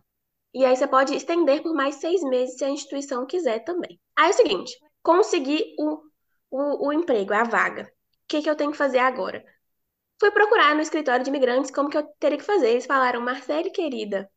[0.52, 4.00] E aí você pode estender por mais seis meses se a instituição quiser também.
[4.16, 6.00] Aí é o seguinte, consegui o,
[6.50, 7.84] o, o emprego, a vaga.
[7.84, 9.44] O que, que eu tenho que fazer agora?
[10.18, 12.70] Fui procurar no escritório de imigrantes como que eu teria que fazer.
[12.70, 14.30] Eles falaram, Marcele, querida.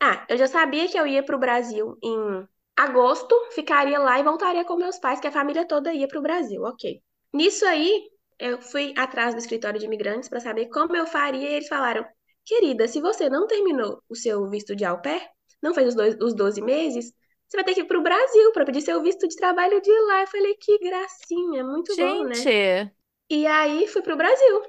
[0.00, 4.22] Ah, eu já sabia que eu ia para o Brasil em agosto, ficaria lá e
[4.22, 7.00] voltaria com meus pais, que a família toda ia para o Brasil, ok.
[7.32, 11.54] Nisso aí, eu fui atrás do escritório de imigrantes para saber como eu faria e
[11.54, 12.06] eles falaram,
[12.44, 15.22] querida, se você não terminou o seu visto de au pair,
[15.62, 17.12] não fez os, dois, os 12 meses,
[17.48, 19.90] você vai ter que ir para o Brasil para pedir seu visto de trabalho de
[20.06, 20.22] lá.
[20.22, 22.34] Eu falei, que gracinha, muito bom, né?
[22.34, 22.92] Gente,
[23.30, 24.62] E aí fui pro Brasil.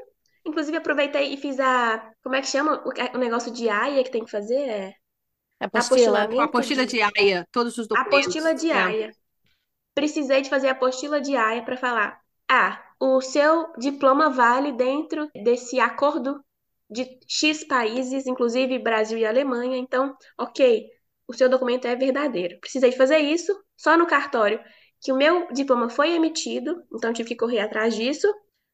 [0.45, 2.11] Inclusive aproveitei e fiz a.
[2.21, 2.83] Como é que chama?
[2.85, 4.93] O, o negócio de AIA que tem que fazer?
[5.59, 6.19] É apostila.
[6.39, 8.25] A apostila de AIA, todos os documentos.
[8.25, 8.73] Apostila de É.
[8.73, 9.11] AIA.
[9.95, 15.29] Precisei de fazer a apostila de AIA para falar: ah, o seu diploma vale dentro
[15.43, 16.41] desse acordo
[16.89, 19.75] de X países, inclusive Brasil e Alemanha.
[19.75, 20.87] Então, ok,
[21.27, 22.57] o seu documento é verdadeiro.
[22.61, 24.57] Precisei fazer isso só no cartório,
[25.01, 28.25] que o meu diploma foi emitido, então tive que correr atrás disso.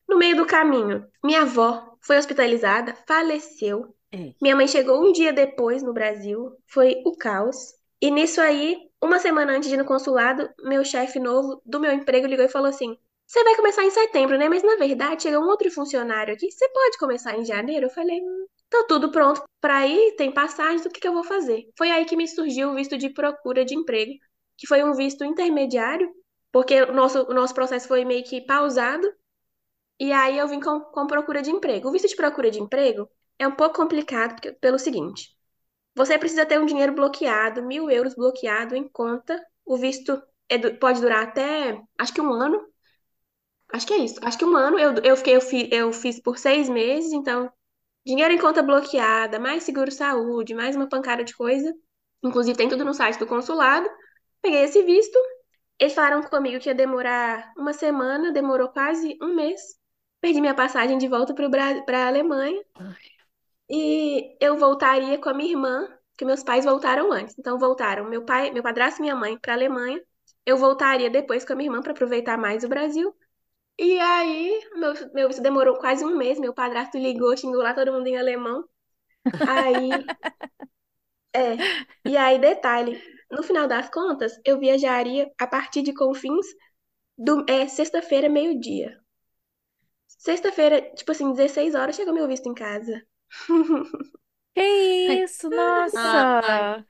[0.07, 3.95] No meio do caminho, minha avó foi hospitalizada, faleceu.
[4.11, 4.33] É.
[4.39, 7.73] Minha mãe chegou um dia depois no Brasil, foi o caos.
[7.99, 11.91] E nisso aí, uma semana antes de ir no consulado, meu chefe novo do meu
[11.91, 12.95] emprego ligou e falou assim:
[13.29, 14.49] Você vai começar em setembro, né?
[14.49, 17.85] Mas na verdade, chega um outro funcionário aqui, você pode começar em janeiro?
[17.85, 21.23] Eu falei: hum, Tá tudo pronto para ir, tem passagens, o que que eu vou
[21.23, 21.65] fazer?
[21.77, 24.13] Foi aí que me surgiu o visto de procura de emprego,
[24.57, 26.11] que foi um visto intermediário,
[26.51, 29.07] porque o nosso, o nosso processo foi meio que pausado.
[29.99, 31.89] E aí eu vim com, com procura de emprego.
[31.89, 35.35] O visto de procura de emprego é um pouco complicado porque- pelo seguinte:
[35.95, 39.41] você precisa ter um dinheiro bloqueado, mil euros bloqueado em conta.
[39.65, 42.61] O visto é pode durar até, acho que um ano.
[43.71, 44.19] Acho que é isso.
[44.23, 44.79] Acho que um ano.
[44.79, 47.51] Eu, eu fiquei, eu fiz, eu fiz por seis meses, então
[48.05, 51.73] dinheiro em conta bloqueada, mais seguro-saúde, mais uma pancada de coisa.
[52.23, 53.87] Inclusive tem tudo no site do consulado.
[54.41, 55.17] Peguei esse visto.
[55.79, 59.61] Eles falaram comigo que ia demorar uma semana, demorou quase um mês.
[60.19, 62.61] Perdi minha passagem de volta para a Alemanha.
[63.69, 67.35] E eu voltaria com a minha irmã, que meus pais voltaram antes.
[67.37, 70.01] Então voltaram meu pai, meu padrasto e minha mãe para a Alemanha.
[70.45, 73.15] Eu voltaria depois com a minha irmã para aproveitar mais o Brasil.
[73.79, 76.39] E aí, meu, meu visto demorou quase um mês.
[76.39, 78.63] Meu padrasto ligou, xingou lá todo mundo em alemão.
[79.45, 80.11] Aí,
[81.35, 81.63] é.
[82.05, 86.45] E aí, detalhe, no final das contas, eu viajaria a partir de Confins
[87.17, 88.99] do, é, sexta-feira, meio-dia.
[90.25, 93.01] Sexta-feira, tipo assim, 16 horas, chega meu visto em casa.
[94.53, 96.29] que isso, nossa.
[96.41, 96.83] Ah,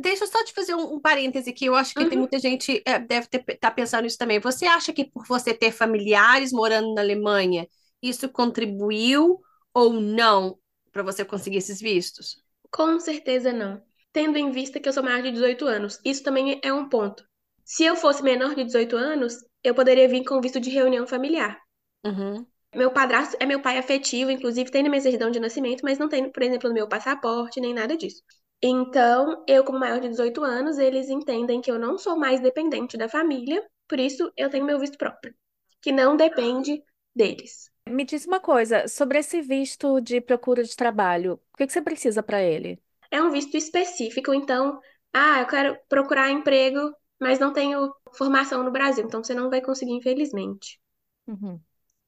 [0.00, 1.66] Deixa eu só te fazer um, um parêntese aqui.
[1.66, 2.18] Eu acho que tem Uhum.
[2.18, 4.40] muita gente é, deve estar pensando isso também.
[4.40, 7.66] Você acha que por você ter familiares morando na Alemanha,
[8.02, 9.40] isso contribuiu
[9.74, 10.58] ou não
[10.92, 12.42] para você conseguir esses vistos?
[12.72, 13.80] Com certeza não.
[14.12, 17.24] Tendo em vista que eu sou maior de 18 anos, isso também é um ponto.
[17.64, 21.62] Se eu fosse menor de 18 anos, eu poderia vir com visto de reunião familiar.
[22.04, 22.46] Uhum.
[22.74, 26.08] Meu padrasto é meu pai afetivo, inclusive tem na minha certidão de nascimento, mas não
[26.08, 28.22] tem, por exemplo, no meu passaporte, nem nada disso.
[28.62, 32.96] Então, eu, como maior de 18 anos, eles entendem que eu não sou mais dependente
[32.96, 35.34] da família, por isso eu tenho meu visto próprio,
[35.80, 36.82] que não depende
[37.14, 37.70] deles.
[37.88, 41.80] Me diz uma coisa, sobre esse visto de procura de trabalho, o que que você
[41.80, 42.78] precisa para ele?
[43.10, 44.78] É um visto específico, então,
[45.12, 49.60] ah, eu quero procurar emprego, mas não tenho formação no Brasil, então você não vai
[49.60, 50.78] conseguir, infelizmente.
[51.26, 51.60] Uhum.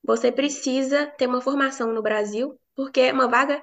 [0.04, 3.62] Você precisa ter uma formação no Brasil, porque é uma vaga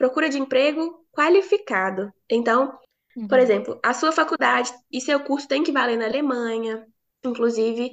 [0.00, 2.12] procura de emprego qualificado.
[2.30, 2.80] Então,
[3.28, 3.40] por Uhum.
[3.40, 6.86] exemplo, a sua faculdade e seu curso tem que valer na Alemanha.
[7.24, 7.92] Inclusive,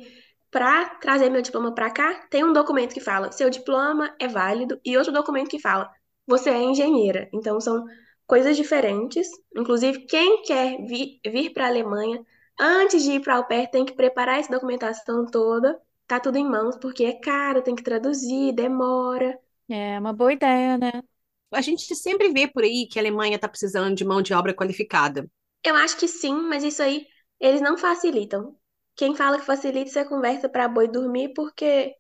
[0.49, 4.79] para trazer meu diploma para cá, tem um documento que fala seu diploma é válido
[4.85, 5.91] e outro documento que fala
[6.25, 7.29] você é engenheira.
[7.33, 7.85] Então, são
[8.25, 9.27] coisas diferentes.
[9.55, 12.25] Inclusive, quem quer vi- vir para a Alemanha,
[12.59, 15.79] antes de ir para a au pair, tem que preparar essa documentação toda.
[16.07, 19.37] Tá tudo em mãos, porque é caro, tem que traduzir, demora.
[19.69, 20.91] É uma boa ideia, né?
[21.53, 24.53] A gente sempre vê por aí que a Alemanha está precisando de mão de obra
[24.53, 25.29] qualificada.
[25.63, 27.07] Eu acho que sim, mas isso aí
[27.39, 28.57] eles não facilitam.
[28.95, 31.95] Quem fala que facilita, você conversa para boi dormir, porque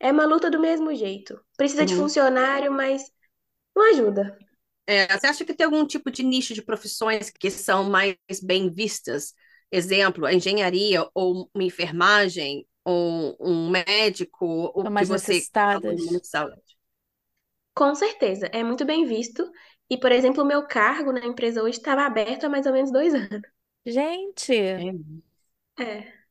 [0.00, 1.40] é uma luta do mesmo jeito.
[1.56, 1.96] Precisa de Uhum.
[1.96, 3.10] funcionário, mas
[3.76, 4.38] não ajuda.
[4.86, 8.70] É, você acha que tem algum tipo de nicho de profissões que são mais bem
[8.72, 9.32] vistas?
[9.70, 15.48] Exemplo, a engenharia ou uma enfermagem ou um médico, ou que mais você
[15.90, 16.00] necessitadas.
[17.74, 19.48] Com certeza, é muito bem visto.
[19.90, 22.90] E, por exemplo, o meu cargo na empresa hoje estava aberto há mais ou menos
[22.92, 23.42] dois anos.
[23.86, 24.52] Gente,
[25.78, 26.24] É.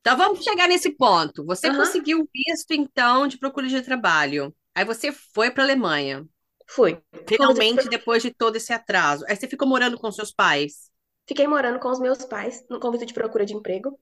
[0.00, 1.44] Então vamos chegar nesse ponto.
[1.44, 1.76] Você Aham.
[1.76, 4.54] conseguiu o visto, então, de procura de trabalho.
[4.74, 6.26] Aí você foi para a Alemanha.
[6.66, 7.02] Fui.
[7.28, 9.24] Finalmente, depois de todo esse atraso.
[9.28, 10.90] Aí você ficou morando com seus pais.
[11.28, 13.96] Fiquei morando com os meus pais no convite de procura de emprego.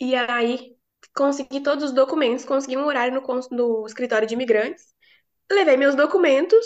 [0.00, 0.76] E aí
[1.14, 4.94] consegui todos os documentos, consegui um horário no, no escritório de imigrantes,
[5.50, 6.64] levei meus documentos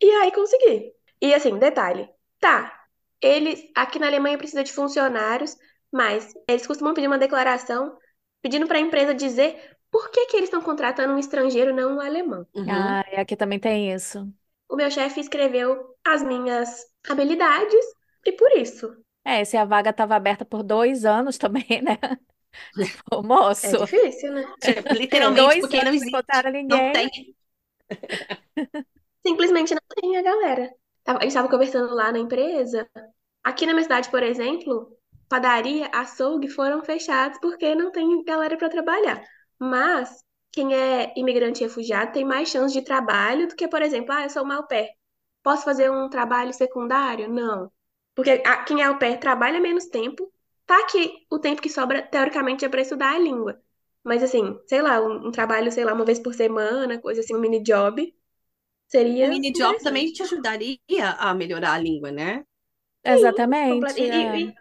[0.00, 0.92] e aí consegui.
[1.20, 2.08] E assim, detalhe,
[2.40, 2.72] tá,
[3.20, 5.56] eles aqui na Alemanha precisa de funcionários,
[5.92, 7.96] mas eles costumam pedir uma declaração
[8.42, 12.00] pedindo para a empresa dizer por que que eles estão contratando um estrangeiro, não um
[12.00, 12.46] alemão.
[12.54, 12.98] Uhum.
[13.00, 14.32] ah, aqui também tem isso.
[14.66, 17.84] O meu chefe escreveu as minhas habilidades
[18.24, 18.96] e por isso.
[19.24, 21.98] É, se a vaga estava aberta por dois anos também, né?
[23.62, 24.44] É moço, difícil, né?
[24.60, 26.08] Tipo, literalmente, dois porque não anos sem existe.
[26.08, 26.90] encontrar Não ninguém.
[26.90, 27.36] tem.
[29.26, 30.70] Simplesmente não tem a galera.
[31.06, 32.88] A gente estava conversando lá na empresa.
[33.44, 34.96] Aqui na minha cidade, por exemplo,
[35.28, 39.22] padaria, açougue foram fechados porque não tem galera para trabalhar.
[39.58, 44.24] Mas quem é imigrante refugiado tem mais chance de trabalho do que, por exemplo, ah,
[44.24, 44.90] eu sou au pair.
[45.42, 47.28] Posso fazer um trabalho secundário?
[47.30, 47.72] Não.
[48.14, 50.32] Porque a- quem é au pair trabalha menos tempo.
[50.66, 53.60] Tá que o tempo que sobra, teoricamente, é para estudar a língua.
[54.08, 57.34] Mas assim, sei lá, um, um trabalho, sei lá, uma vez por semana, coisa assim,
[57.36, 58.14] um mini job,
[59.20, 60.78] O seria mini job também te ajudaria
[61.18, 62.44] a melhorar a língua, né?
[63.04, 63.60] Exatamente.
[63.66, 64.40] Comple- E, é.
[64.44, 64.54] e- e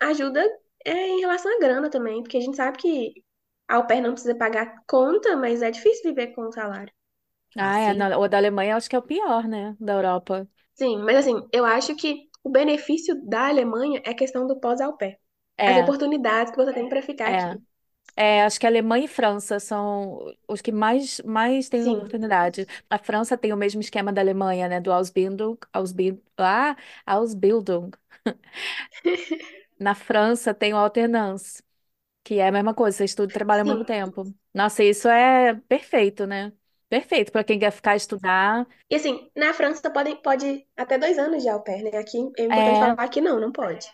[0.00, 0.40] ajuda
[0.84, 3.24] é, em relação à grana também, porque a gente sabe que
[3.68, 6.92] a au pair não precisa pagar conta, mas é difícil viver com o salário.
[7.56, 7.94] Ah, é, Assim.
[7.94, 9.76] na- o da Alemanha acho que é o pior, né?
[9.80, 10.48] Da Europa.
[10.74, 14.96] Sim, mas assim, eu acho que o benefício da Alemanha é a questão do pós-au
[14.96, 15.18] pair.
[15.64, 17.30] As É, oportunidades que você tem para ficar é.
[17.30, 17.62] aqui.
[18.14, 22.66] É, acho que Alemanha e França são os que mais, mais têm Sim, oportunidade.
[22.90, 24.80] A França tem o mesmo esquema da Alemanha, né?
[24.80, 27.90] Do Ausbildung, Ausbild, ah, Ausbildung.
[29.78, 31.62] Na França tem o Alternance,
[32.24, 33.86] que é a mesma coisa, você estuda e trabalha ao mesmo sim.
[33.86, 34.34] tempo.
[34.54, 36.52] Nossa, isso é perfeito, né?
[36.88, 38.66] Perfeito para quem quer ficar estudar.
[38.88, 41.98] E assim, na França pode, pode até dois anos de au pair, né?
[41.98, 43.88] Aqui é importante É, falar que não, não pode.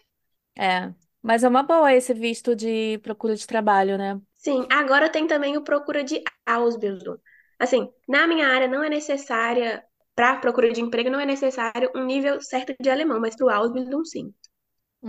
[0.57, 0.95] é.
[1.23, 4.21] Mas é uma boa esse visto de procura de trabalho, né?
[4.37, 7.19] Sim, agora tem também o procura de Ausbildung.
[7.59, 12.05] Assim, na minha área não é necessária, para procura de emprego, não é necessário um
[12.05, 14.33] nível certo de alemão, mas para o Ausbildung, sim.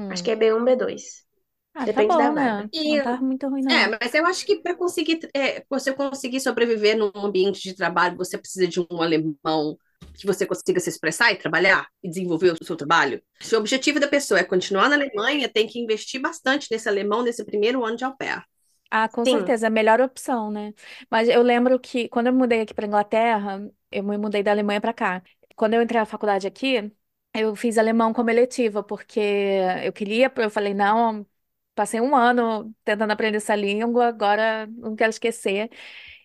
[0.10, 0.34] Acho que Hum.
[0.34, 1.26] é B1, B2.
[1.74, 2.56] Ah, tá Depende da bom, vaga.
[2.56, 2.70] né?
[2.74, 3.96] E Não tá muito ruim, É, não.
[4.02, 8.38] mas eu acho que para conseguir, é, você conseguir sobreviver num ambiente de trabalho, você
[8.38, 9.78] precisa de um alemão
[10.16, 13.22] que você consiga se expressar e trabalhar e desenvolver o seu trabalho.
[13.40, 17.24] Se o objetivo da pessoa é continuar na Alemanha, tem que investir bastante nesse alemão
[17.24, 18.44] nesse primeiro ano de au pair.
[18.92, 20.74] Ah, com Sim, certeza, é a melhor opção, né?
[21.12, 23.60] Mas eu lembro que quando eu mudei aqui para Inglaterra,
[23.92, 25.22] eu me mudei da Alemanha para cá.
[25.56, 26.92] Quando eu entrei na faculdade aqui,
[27.36, 29.20] eu fiz alemão como eletiva, porque
[29.84, 31.24] eu queria, eu falei, não,
[31.76, 35.70] passei um ano tentando aprender essa língua, agora não quero esquecer.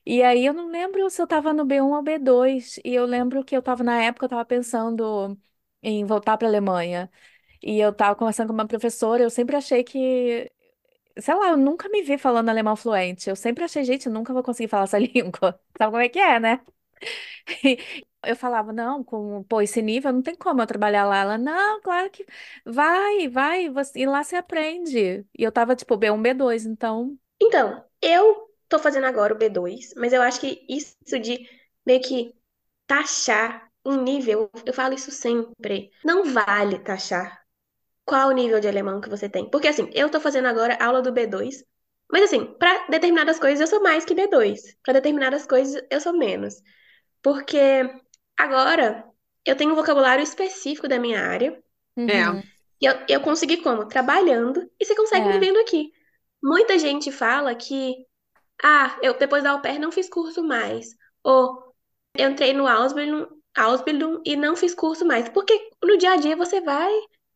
[0.07, 3.45] E aí eu não lembro se eu estava no B1 ou B2, e eu lembro
[3.45, 5.38] que eu estava na época, eu estava pensando
[5.83, 7.11] em voltar para a Alemanha.
[7.62, 10.51] E eu estava conversando com uma professora, eu sempre achei que
[11.21, 13.31] Sei lá, eu nunca me vi falando alemão fluente.
[13.31, 15.61] Eu sempre achei, gente, eu nunca vou conseguir falar essa língua.
[15.79, 16.61] Sabe como é que é, né?
[17.64, 17.79] E
[18.25, 21.19] eu falava, não, com, pô, esse nível não tem como eu trabalhar lá.
[21.19, 22.25] Ela, não, claro que
[22.64, 25.27] vai, vai, você, e lá você aprende.
[25.38, 30.12] E eu tava, tipo, B1, B2, então, Então, eu tô fazendo agora o B2, mas
[30.12, 31.48] eu acho que isso de
[31.87, 32.34] meio que
[32.87, 37.44] taxar um nível, eu falo isso sempre, não vale taxar
[38.04, 39.50] qual o nível de alemão que você tem.
[39.50, 41.64] Porque assim, eu tô fazendo agora aula do B2,
[42.10, 46.12] mas assim, para determinadas coisas eu sou mais que B2, para determinadas coisas eu sou
[46.16, 46.62] menos.
[47.22, 47.58] Porque
[48.37, 49.04] agora
[49.44, 51.62] eu tenho um vocabulário específico da minha área,
[52.06, 52.42] É, uhum,
[52.80, 53.87] e eu, eu consegui como?
[53.88, 55.92] Trabalhando, e você consegue é, vivendo aqui.
[56.42, 58.06] Muita gente fala que,
[58.63, 60.94] ah, eu depois da au pair não fiz curso mais.
[61.23, 61.75] Ou
[62.17, 63.27] eu entrei no Ausbildung,
[63.57, 65.29] Ausbildung e não fiz curso mais.
[65.29, 66.92] Porque no dia a dia você vai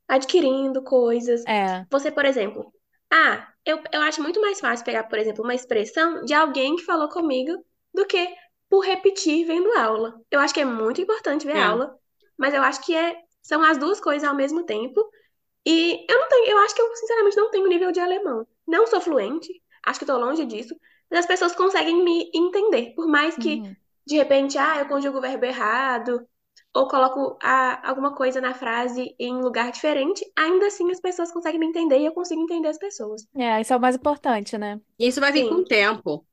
[0.07, 1.45] adquirindo coisas.
[1.47, 2.73] é, Você, por exemplo,
[3.13, 6.85] ah, eu, eu acho muito mais fácil pegar, por exemplo, uma expressão de alguém que
[6.85, 7.53] falou comigo
[7.93, 8.29] do que
[8.69, 10.21] por repetir vendo aula.
[10.31, 11.63] Eu acho que é muito importante ver é.
[11.63, 11.95] aula,
[12.37, 15.03] mas eu acho que é, são as duas coisas ao mesmo tempo.
[15.67, 18.47] E eu não tenho, eu acho que eu sinceramente não tenho nível de alemão.
[18.67, 19.51] Não sou fluente,
[19.85, 20.75] acho que estou longe disso,
[21.11, 23.77] mas as pessoas conseguem me entender, por mais que uhum.
[24.07, 26.27] de repente, ah, eu conjugo o verbo errado,
[26.75, 31.61] ou coloco a, alguma coisa na frase em lugar diferente, ainda assim as pessoas conseguem
[31.61, 33.27] me entender e eu consigo entender as pessoas.
[33.37, 34.81] É, isso é o mais importante, né?
[34.99, 36.27] E isso vai vir com o Sim, tempo.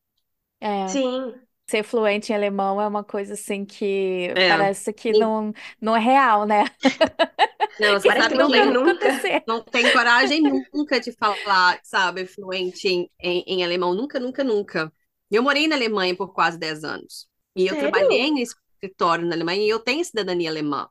[0.60, 1.45] É, sim.
[1.68, 4.42] Ser fluente em alemão é uma coisa assim que É.
[4.48, 6.66] parece que E- não, não é real, né?
[7.78, 8.74] Não, você Parece sabe que não que vai nunca.
[8.74, 9.46] acontecer.
[9.48, 10.42] não tem coragem
[10.74, 13.94] nunca de falar, sabe, fluente em, em, em alemão.
[13.94, 14.92] Nunca, nunca, nunca.
[15.30, 17.28] Eu morei na Alemanha por quase 10 anos.
[17.56, 17.78] E eu Sério?
[17.78, 20.90] trabalhei em escritório na Alemanha e eu tenho cidadania alemã.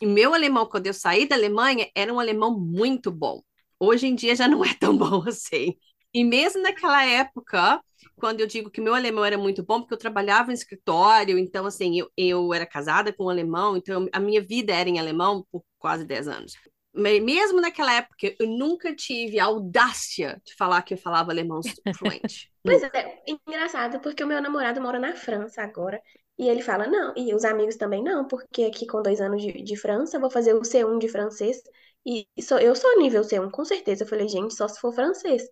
[0.00, 3.42] E meu alemão, quando eu saí da Alemanha, era um alemão muito bom.
[3.80, 5.76] Hoje em dia já não é tão bom assim.
[6.12, 7.82] E mesmo naquela época,
[8.18, 11.66] quando eu digo que meu alemão era muito bom, porque eu trabalhava em escritório, então,
[11.66, 15.46] assim, eu, eu era casada com um alemão, então a minha vida era em alemão
[15.50, 16.54] por quase 10 anos.
[16.94, 21.60] Mesmo naquela época, eu nunca tive a audácia de falar que eu falava alemão
[21.98, 22.50] fluente.
[22.64, 26.00] Pois é, engraçado, porque o meu namorado mora na França agora.
[26.38, 29.52] E ele fala, não, e os amigos também não, porque aqui com dois anos de,
[29.62, 31.62] de França, eu vou fazer o C1 de francês.
[32.04, 34.04] E sou, eu sou nível C1, com certeza.
[34.04, 35.42] Eu falei, gente, só se for francês.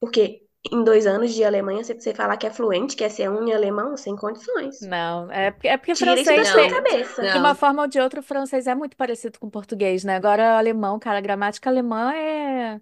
[0.00, 3.48] Porque em dois anos de Alemanha, você, você falar que é fluente, que é C1
[3.48, 4.80] em alemão, sem condições.
[4.80, 7.22] Não, é porque, é porque Tira isso da francês sua cabeça.
[7.22, 7.40] de Não.
[7.40, 10.16] uma forma ou de outra, o francês é muito parecido com o português, né?
[10.16, 12.80] Agora, o alemão, cara, a gramática alemã é.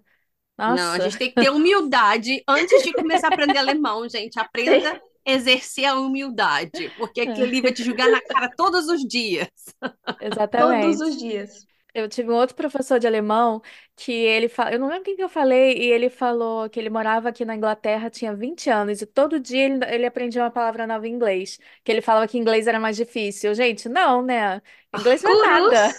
[0.57, 1.01] Não, a Nossa.
[1.01, 4.39] gente tem que ter humildade antes de começar a aprender alemão, gente.
[4.39, 9.01] Aprenda a exercer a humildade, porque aquilo ali vai te julgar na cara todos os
[9.01, 9.47] dias.
[10.21, 10.97] Exatamente.
[10.97, 11.65] Todos os dias.
[11.93, 13.61] Eu tive um outro professor de alemão
[13.97, 16.89] que ele fala, eu não lembro quem que eu falei, e ele falou que ele
[16.89, 20.87] morava aqui na Inglaterra, tinha 20 anos, e todo dia ele, ele aprendia uma palavra
[20.87, 23.53] nova em inglês, que ele falava que inglês era mais difícil.
[23.53, 24.61] Gente, não, né?
[24.93, 25.97] Inglês não é nada.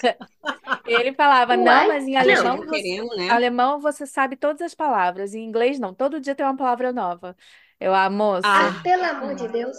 [0.87, 2.17] E ele falava, não, mas em não.
[2.17, 3.29] alemão você, querendo, né?
[3.29, 7.37] alemão você sabe todas as palavras, em inglês não, todo dia tem uma palavra nova.
[7.81, 9.77] Eu, ah, moça, Ah, pelo amor de Deus.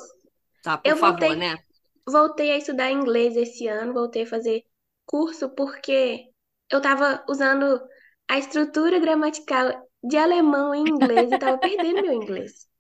[0.62, 1.64] Tá, por Eu favor, voltei, né?
[2.08, 4.66] voltei a estudar inglês esse ano, voltei a fazer
[5.06, 6.30] curso porque
[6.70, 7.82] eu tava usando
[8.28, 12.68] a estrutura gramatical de alemão em inglês e tava perdendo meu inglês.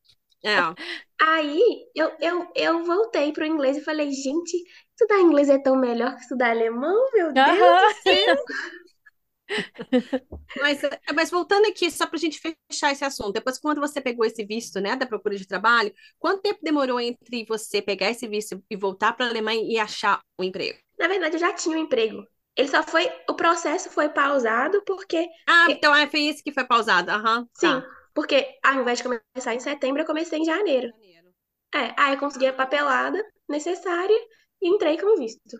[0.45, 0.57] É.
[1.21, 6.15] Aí eu, eu, eu voltei pro inglês e falei, gente, estudar inglês é tão melhor
[6.15, 8.35] que estudar alemão, meu Deus do céu.
[10.59, 10.81] Mas,
[11.13, 14.43] mas voltando aqui, só para a gente fechar esse assunto, depois quando você pegou esse
[14.45, 18.75] visto, né, da procura de trabalho, quanto tempo demorou entre você pegar esse visto e
[18.75, 20.79] voltar para a Alemanha e achar um emprego?
[20.99, 22.25] Na verdade, eu já tinha um emprego.
[22.55, 26.65] Ele só foi, o processo foi pausado porque, Ah, então é, foi isso que foi
[26.65, 27.09] pausado.
[27.11, 27.87] Aham, sim, tá.
[28.13, 30.89] porque ao invés de começar em setembro, eu comecei em janeiro.
[31.75, 34.15] É, aí eu consegui a papelada necessária
[34.61, 35.57] e entrei com visto.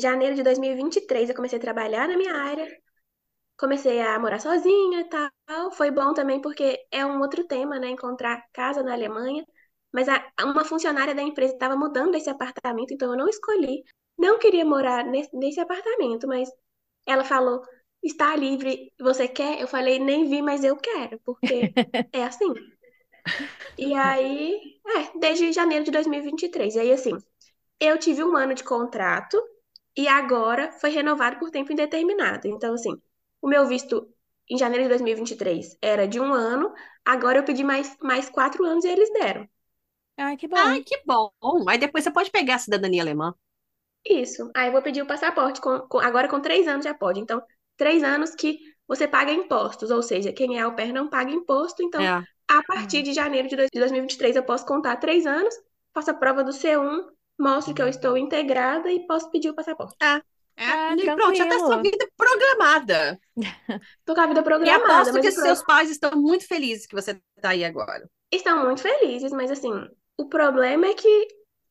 [0.00, 2.66] Janeiro de 2023 eu comecei a trabalhar na minha área,
[3.58, 5.30] comecei a morar sozinha e tal.
[5.72, 7.88] Foi bom também porque é um outro tema, né?
[7.90, 9.44] Encontrar casa na Alemanha.
[9.92, 13.84] Mas a- uma funcionária da empresa estava mudando esse apartamento, então eu não escolhi.
[14.18, 16.50] Não queria morar nesse, nesse apartamento, mas
[17.06, 17.62] ela falou:
[18.02, 19.60] está livre, você quer?
[19.60, 21.76] Eu falei: nem vi, mas eu quero, porque
[22.12, 22.54] é assim.
[23.76, 26.74] E aí, é, desde janeiro de 2023.
[26.74, 27.12] E aí, assim,
[27.80, 29.38] eu tive um ano de contrato
[29.96, 32.48] e agora foi renovado por tempo indeterminado.
[32.48, 33.00] Então, assim,
[33.42, 34.08] o meu visto
[34.50, 36.72] em janeiro de 2023 era de um ano,
[37.04, 39.48] agora eu pedi mais, mais quatro anos e eles deram.
[40.16, 40.68] Ai, que bom.
[40.68, 41.32] Ai, que bom.
[41.68, 43.34] Aí depois você pode pegar a cidadania alemã.
[44.04, 44.50] Isso.
[44.56, 47.20] Aí eu vou pedir o passaporte, com, com- agora com três anos já pode.
[47.20, 47.42] Então,
[47.76, 51.82] três anos que você paga impostos, ou seja, quem é au pair não paga imposto.
[51.82, 52.22] Então, É.
[52.48, 55.54] a partir de janeiro de dois- de 2023 eu posso contar três anos,
[55.94, 59.96] faço a prova do C1, mostro que eu estou integrada e posso pedir o passaporte.
[60.00, 60.22] É,
[60.60, 63.18] Ah, e pronto, já tá sua vida programada.
[64.04, 66.94] Tô com a vida E programada, aposto mas que seus pais estão muito felizes que
[66.94, 68.08] você tá aí agora.
[68.30, 69.72] estão muito felizes, mas assim,
[70.16, 71.28] o problema é que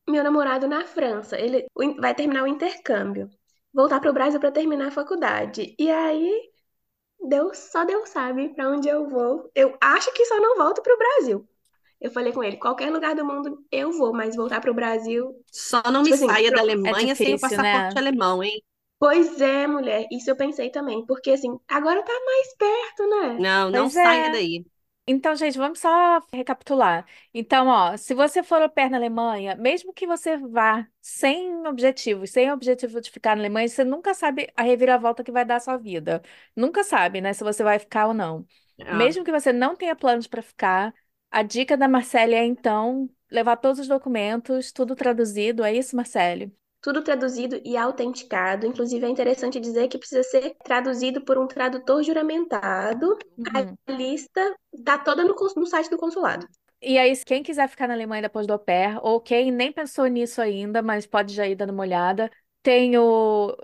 [0.09, 1.65] meu namorado na França, ele
[1.99, 3.29] vai terminar o intercâmbio,
[3.73, 5.75] voltar para o Brasil para terminar a faculdade.
[5.79, 6.51] E aí,
[7.29, 9.51] Deus, só Deus sabe para onde eu vou.
[9.55, 11.47] Eu acho que só não volto para o Brasil.
[12.01, 15.33] Eu falei com ele, qualquer lugar do mundo eu vou, mas voltar para o Brasil.
[15.51, 17.97] Só não me Tipo assim, saia da pro- Alemanha sem o difícil, né?
[17.97, 18.63] passaporte alemão, hein?
[18.99, 23.45] Pois é, mulher, isso eu pensei também, porque assim, agora tá mais perto, né?
[23.45, 24.29] Não, não Pois saia é.
[24.29, 24.65] daí.
[25.09, 27.05] Então, gente, vamos só recapitular.
[27.33, 32.29] Então, ó, se você for au pair na Alemanha, mesmo que você vá sem objetivos,
[32.31, 35.59] sem objetivo de ficar na Alemanha, você nunca sabe a reviravolta que vai dar a
[35.61, 36.21] sua vida.
[36.53, 38.45] Nunca sabe, né, se você vai ficar ou não.
[38.77, 38.93] É.
[38.93, 40.93] Mesmo que você não tenha planos para ficar,
[41.31, 45.63] a dica da Marcele é, então, levar todos os documentos, tudo traduzido.
[45.63, 46.53] É isso, Marcele?
[46.81, 48.65] Tudo traduzido e autenticado.
[48.65, 53.17] Inclusive, é interessante dizer que precisa ser traduzido por um tradutor juramentado.
[53.37, 53.77] Uhum.
[53.87, 54.55] A lista
[54.85, 56.47] tá toda no, no site do consulado.
[56.81, 60.05] E aí, quem quiser ficar na Alemanha depois do au pair, ou quem nem pensou
[60.07, 63.55] nisso ainda, mas pode já ir dando uma olhada, tem o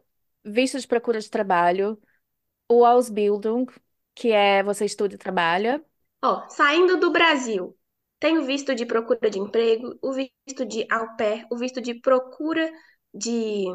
[0.43, 2.01] visto de procura de trabalho,
[2.69, 3.67] o Ausbildung,
[4.15, 5.83] que é você estuda e trabalha.
[6.23, 7.77] Ó, saindo do Brasil,
[8.19, 11.95] Tem o visto de procura de emprego, o visto de au pair, o visto de
[11.99, 12.71] procura
[13.13, 13.65] de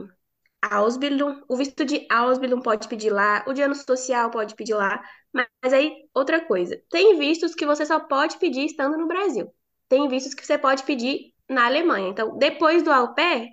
[0.63, 5.03] Ausbildung, o visto de Ausbildung pode pedir lá, o de ano social pode pedir lá,
[5.33, 9.53] mas aí outra coisa, tem vistos que você só pode pedir estando no Brasil.
[9.89, 12.09] Tem vistos que você pode pedir na Alemanha.
[12.09, 13.49] Então, depois do au pair,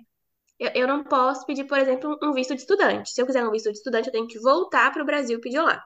[0.58, 3.10] eu, eu não posso pedir, por exemplo, um visto de estudante.
[3.12, 5.60] Se eu quiser um visto de estudante, eu tenho que voltar para o Brasil pedir
[5.60, 5.84] lá.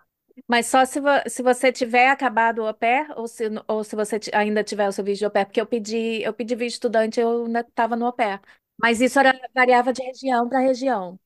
[0.48, 3.94] Mas só se, vo se você tiver acabado o au pair ou se, ou se
[3.96, 6.68] você ainda tiver o seu visto de au pair, porque eu pedi, eu pedi visto
[6.68, 8.40] de estudante, eu ainda estava no au pair.
[8.82, 11.18] Mas isso era, variava de região para região.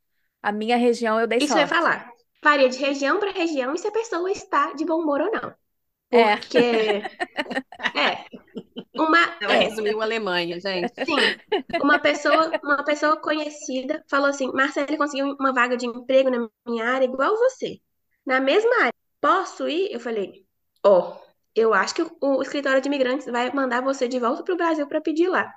[0.42, 1.68] A minha região eu dei Isso eu ia sorte.
[1.68, 2.10] falar.
[2.42, 5.54] Varia de região para região e se a pessoa está de bom humor ou não.
[6.10, 6.36] É.
[6.40, 7.10] Porque
[7.94, 8.26] é
[8.96, 10.92] uma Ela é, resumiu a Alemanha, gente.
[11.04, 11.40] sim,
[11.80, 16.84] uma pessoa, uma pessoa conhecida falou assim: Marcele conseguiu uma vaga de emprego na minha
[16.88, 17.80] área igual você.
[18.26, 18.94] Na mesma área.
[19.20, 19.92] Posso ir?
[19.92, 20.46] Eu falei:
[20.84, 21.18] Ó,
[21.54, 24.86] eu acho que o, o escritório de imigrantes vai mandar você de volta pro Brasil
[24.88, 25.52] para pedir lá.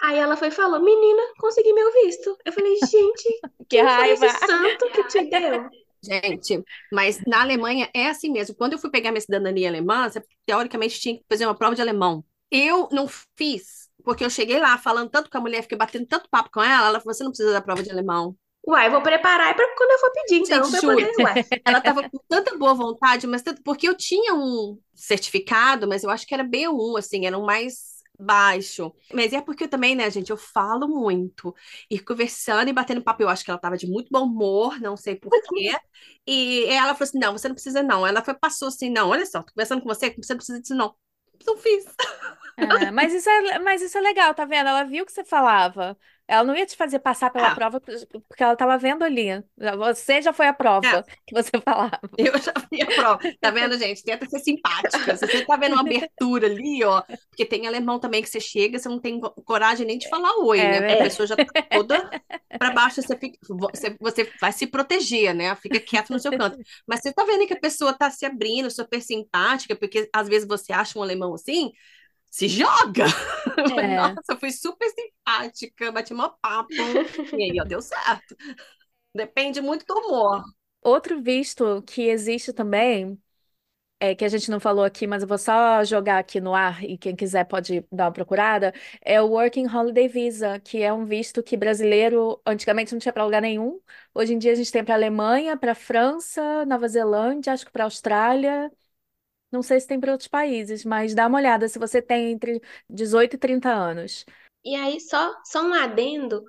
[0.00, 2.36] Aí ela foi e falou: Menina, consegui meu visto.
[2.44, 4.26] Eu falei: Gente, Que raiva!
[4.26, 5.68] esse santo que te deu?
[6.02, 8.54] Gente, mas na Alemanha é assim mesmo.
[8.54, 11.82] Quando eu fui pegar minha cidadania alemã, você teoricamente tinha que fazer uma prova de
[11.82, 12.24] alemão.
[12.50, 16.28] Eu não fiz, porque eu cheguei lá falando tanto com a mulher, fiquei batendo tanto
[16.30, 18.36] papo com ela, ela falou: você não precisa da prova de alemão.
[18.68, 20.96] Uai, vou preparar para quando eu for pedir, então, Gente, juro.
[20.96, 21.12] poder.
[21.20, 21.34] Uai.
[21.64, 26.10] Ela tava com tanta boa vontade, mas tanto, porque eu tinha um certificado, mas eu
[26.10, 28.92] acho que era B1, assim, era um mais baixo.
[29.12, 31.54] Mas é porque eu também, né, gente, eu falo muito.
[31.90, 34.96] E conversando e batendo papo, eu acho que ela tava de muito bom humor, não
[34.96, 35.72] sei por quê.
[36.26, 38.06] E ela falou assim: não, você não precisa, não.
[38.06, 40.74] Ela foi, passou assim: não, olha só, tô conversando com você, você não precisa disso,
[40.74, 40.94] não.
[41.46, 41.84] Não fiz.
[42.58, 44.68] É, mas isso é, mas isso é legal, tá vendo?
[44.68, 45.96] Ela viu o que você falava.
[46.28, 47.54] Ela não ia te fazer passar pela Ah.
[47.54, 49.26] prova porque ela estava vendo ali.
[49.78, 52.00] Você já foi a prova que você falava.
[52.18, 53.18] Eu já vi a prova.
[53.40, 54.02] Tá vendo, gente?
[54.02, 55.16] Tenta ser simpática.
[55.16, 58.78] Se você tá vendo uma abertura ali, ó, porque tem alemão também que você chega,
[58.78, 60.70] você não tem co- coragem nem de falar oi, É né?
[60.80, 61.10] Porque a verdade.
[61.10, 62.10] pessoa já tá toda
[62.58, 65.54] pra baixo, você, fica, você, você vai se proteger, né?
[65.56, 66.58] Fica quieto no seu canto.
[66.86, 70.48] Mas você tá vendo que a pessoa tá se abrindo, super simpática, porque às vezes
[70.48, 71.70] você acha um alemão assim,
[72.36, 73.04] se joga!
[73.78, 73.96] É.
[73.96, 76.72] Nossa, eu fui super simpática, bati uma papo,
[77.36, 78.36] e aí, ó, deu certo.
[79.14, 80.44] Depende muito do humor.
[80.82, 83.20] Outro visto que existe também,
[84.00, 86.84] é, que a gente não falou aqui, mas eu vou só jogar aqui no ar
[86.84, 88.72] e quem quiser pode dar uma procurada,
[89.02, 93.24] é o Working Holiday Visa, que é um visto que brasileiro antigamente não tinha para
[93.24, 93.80] lugar nenhum.
[94.14, 97.84] Hoje em dia a gente tem para Alemanha, para França, Nova Zelândia, acho que para
[97.84, 98.70] Austrália.
[99.56, 102.60] Não sei se tem para outros países, mas dá uma olhada se você tem entre
[102.90, 104.24] 18 e 30 anos.
[104.64, 106.44] E aí, só, só um adendo.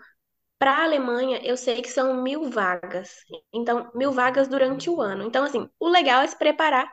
[0.59, 3.23] Para a Alemanha, eu sei que são mil vagas.
[3.53, 5.23] Então, mil vagas durante o ano.
[5.25, 6.91] Então, assim, o legal é se preparar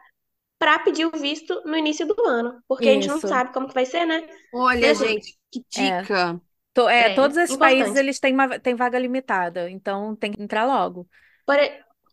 [0.59, 2.63] para pedir o visto no início do ano.
[2.69, 3.27] Porque a gente não Isso.
[3.27, 4.29] sabe como que vai ser, né?
[4.53, 6.41] Olha, Mas, assim, gente, que dica!
[6.75, 7.97] To- é, É, todos esses países importante.
[7.97, 11.09] eles têm, uma, têm vaga limitada, então tem que entrar logo.
[11.47, 11.57] Por,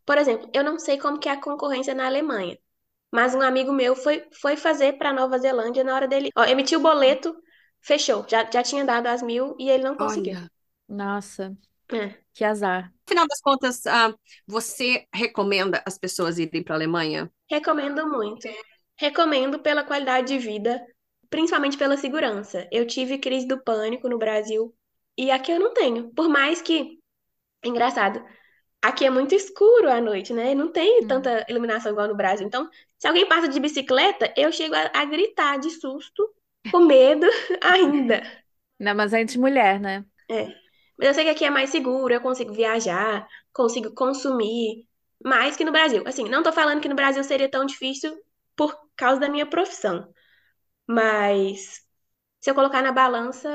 [0.07, 2.57] por exemplo, eu não sei como que é a concorrência na Alemanha.
[3.11, 6.29] Mas um amigo meu foi, foi fazer para Nova Zelândia na hora dele.
[6.35, 7.35] Ó, emitiu o boleto,
[7.81, 8.25] fechou.
[8.27, 10.33] Já, já tinha dado as mil e ele não conseguiu.
[10.37, 10.51] Olha,
[10.87, 11.55] Nossa,
[11.91, 12.15] É.
[12.33, 12.85] que azar.
[12.85, 14.13] no final das contas, ah,
[14.47, 17.31] você recomenda as pessoas irem para a Alemanha?
[17.49, 18.47] Recomendo muito.
[18.97, 20.81] Recomendo pela qualidade de vida,
[21.29, 22.67] principalmente pela segurança.
[22.71, 24.73] Eu tive crise do pânico no Brasil
[25.17, 26.09] e aqui eu não tenho.
[26.13, 26.99] Por mais que,
[27.63, 28.23] engraçado,
[28.81, 30.55] aqui é muito escuro à noite, né?
[30.55, 31.07] Não tem Hum.
[31.07, 32.47] tanta iluminação igual no Brasil.
[32.47, 36.27] Então, se alguém passa de bicicleta, eu chego a, a gritar de susto,
[36.69, 37.27] com medo
[37.61, 38.21] ainda.
[38.79, 40.05] Não, mas é de mulher, né?
[40.97, 44.87] Mas eu sei que aqui é mais seguro, eu consigo viajar, consigo consumir
[45.23, 46.03] mais que no Brasil.
[46.07, 48.15] Assim, não tô falando que no Brasil seria tão difícil
[48.55, 50.13] por causa da minha profissão.
[50.87, 51.81] Mas
[52.41, 53.49] se eu colocar na balança,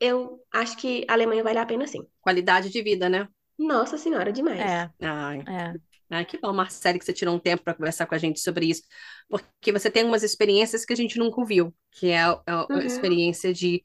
[0.00, 2.06] eu acho que a Alemanha vale a pena sim.
[2.22, 3.28] Qualidade de vida, né?
[3.60, 4.72] Nossa Senhora, demais.
[4.72, 5.76] É, Ai, é.
[6.10, 8.66] ai, que bom, Marcele, que você tirou um tempo para conversar com a gente sobre
[8.68, 8.82] isso,
[9.28, 12.84] porque você tem umas experiências que a gente nunca ouviu, que é a, a- a
[12.86, 12.86] Uhum.
[12.86, 13.84] experiência de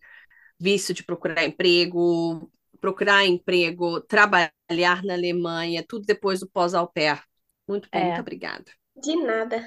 [0.59, 2.51] visto de procurar emprego,
[2.82, 7.21] procurar emprego, trabalhar na Alemanha, tudo depois do pós-au pair.
[7.67, 8.05] Muito bom, É.
[8.05, 8.65] muito obrigada.
[9.03, 9.59] De nada.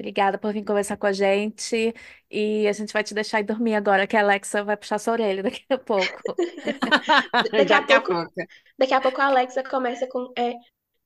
[0.00, 1.94] Obrigada por vir conversar com a gente.
[2.30, 5.12] E a gente vai te deixar ir dormir agora, que a Alexa vai puxar sua
[5.12, 6.06] orelha daqui a pouco.
[7.52, 8.50] Daqui a Daqui a pouco- pouco.
[8.78, 10.54] Daqui a pouco a Alexa começa com é,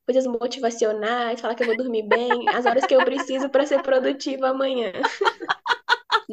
[0.07, 3.82] coisas motivacionais, fala que eu vou dormir bem, as horas que eu preciso para ser
[3.82, 4.92] produtiva amanhã.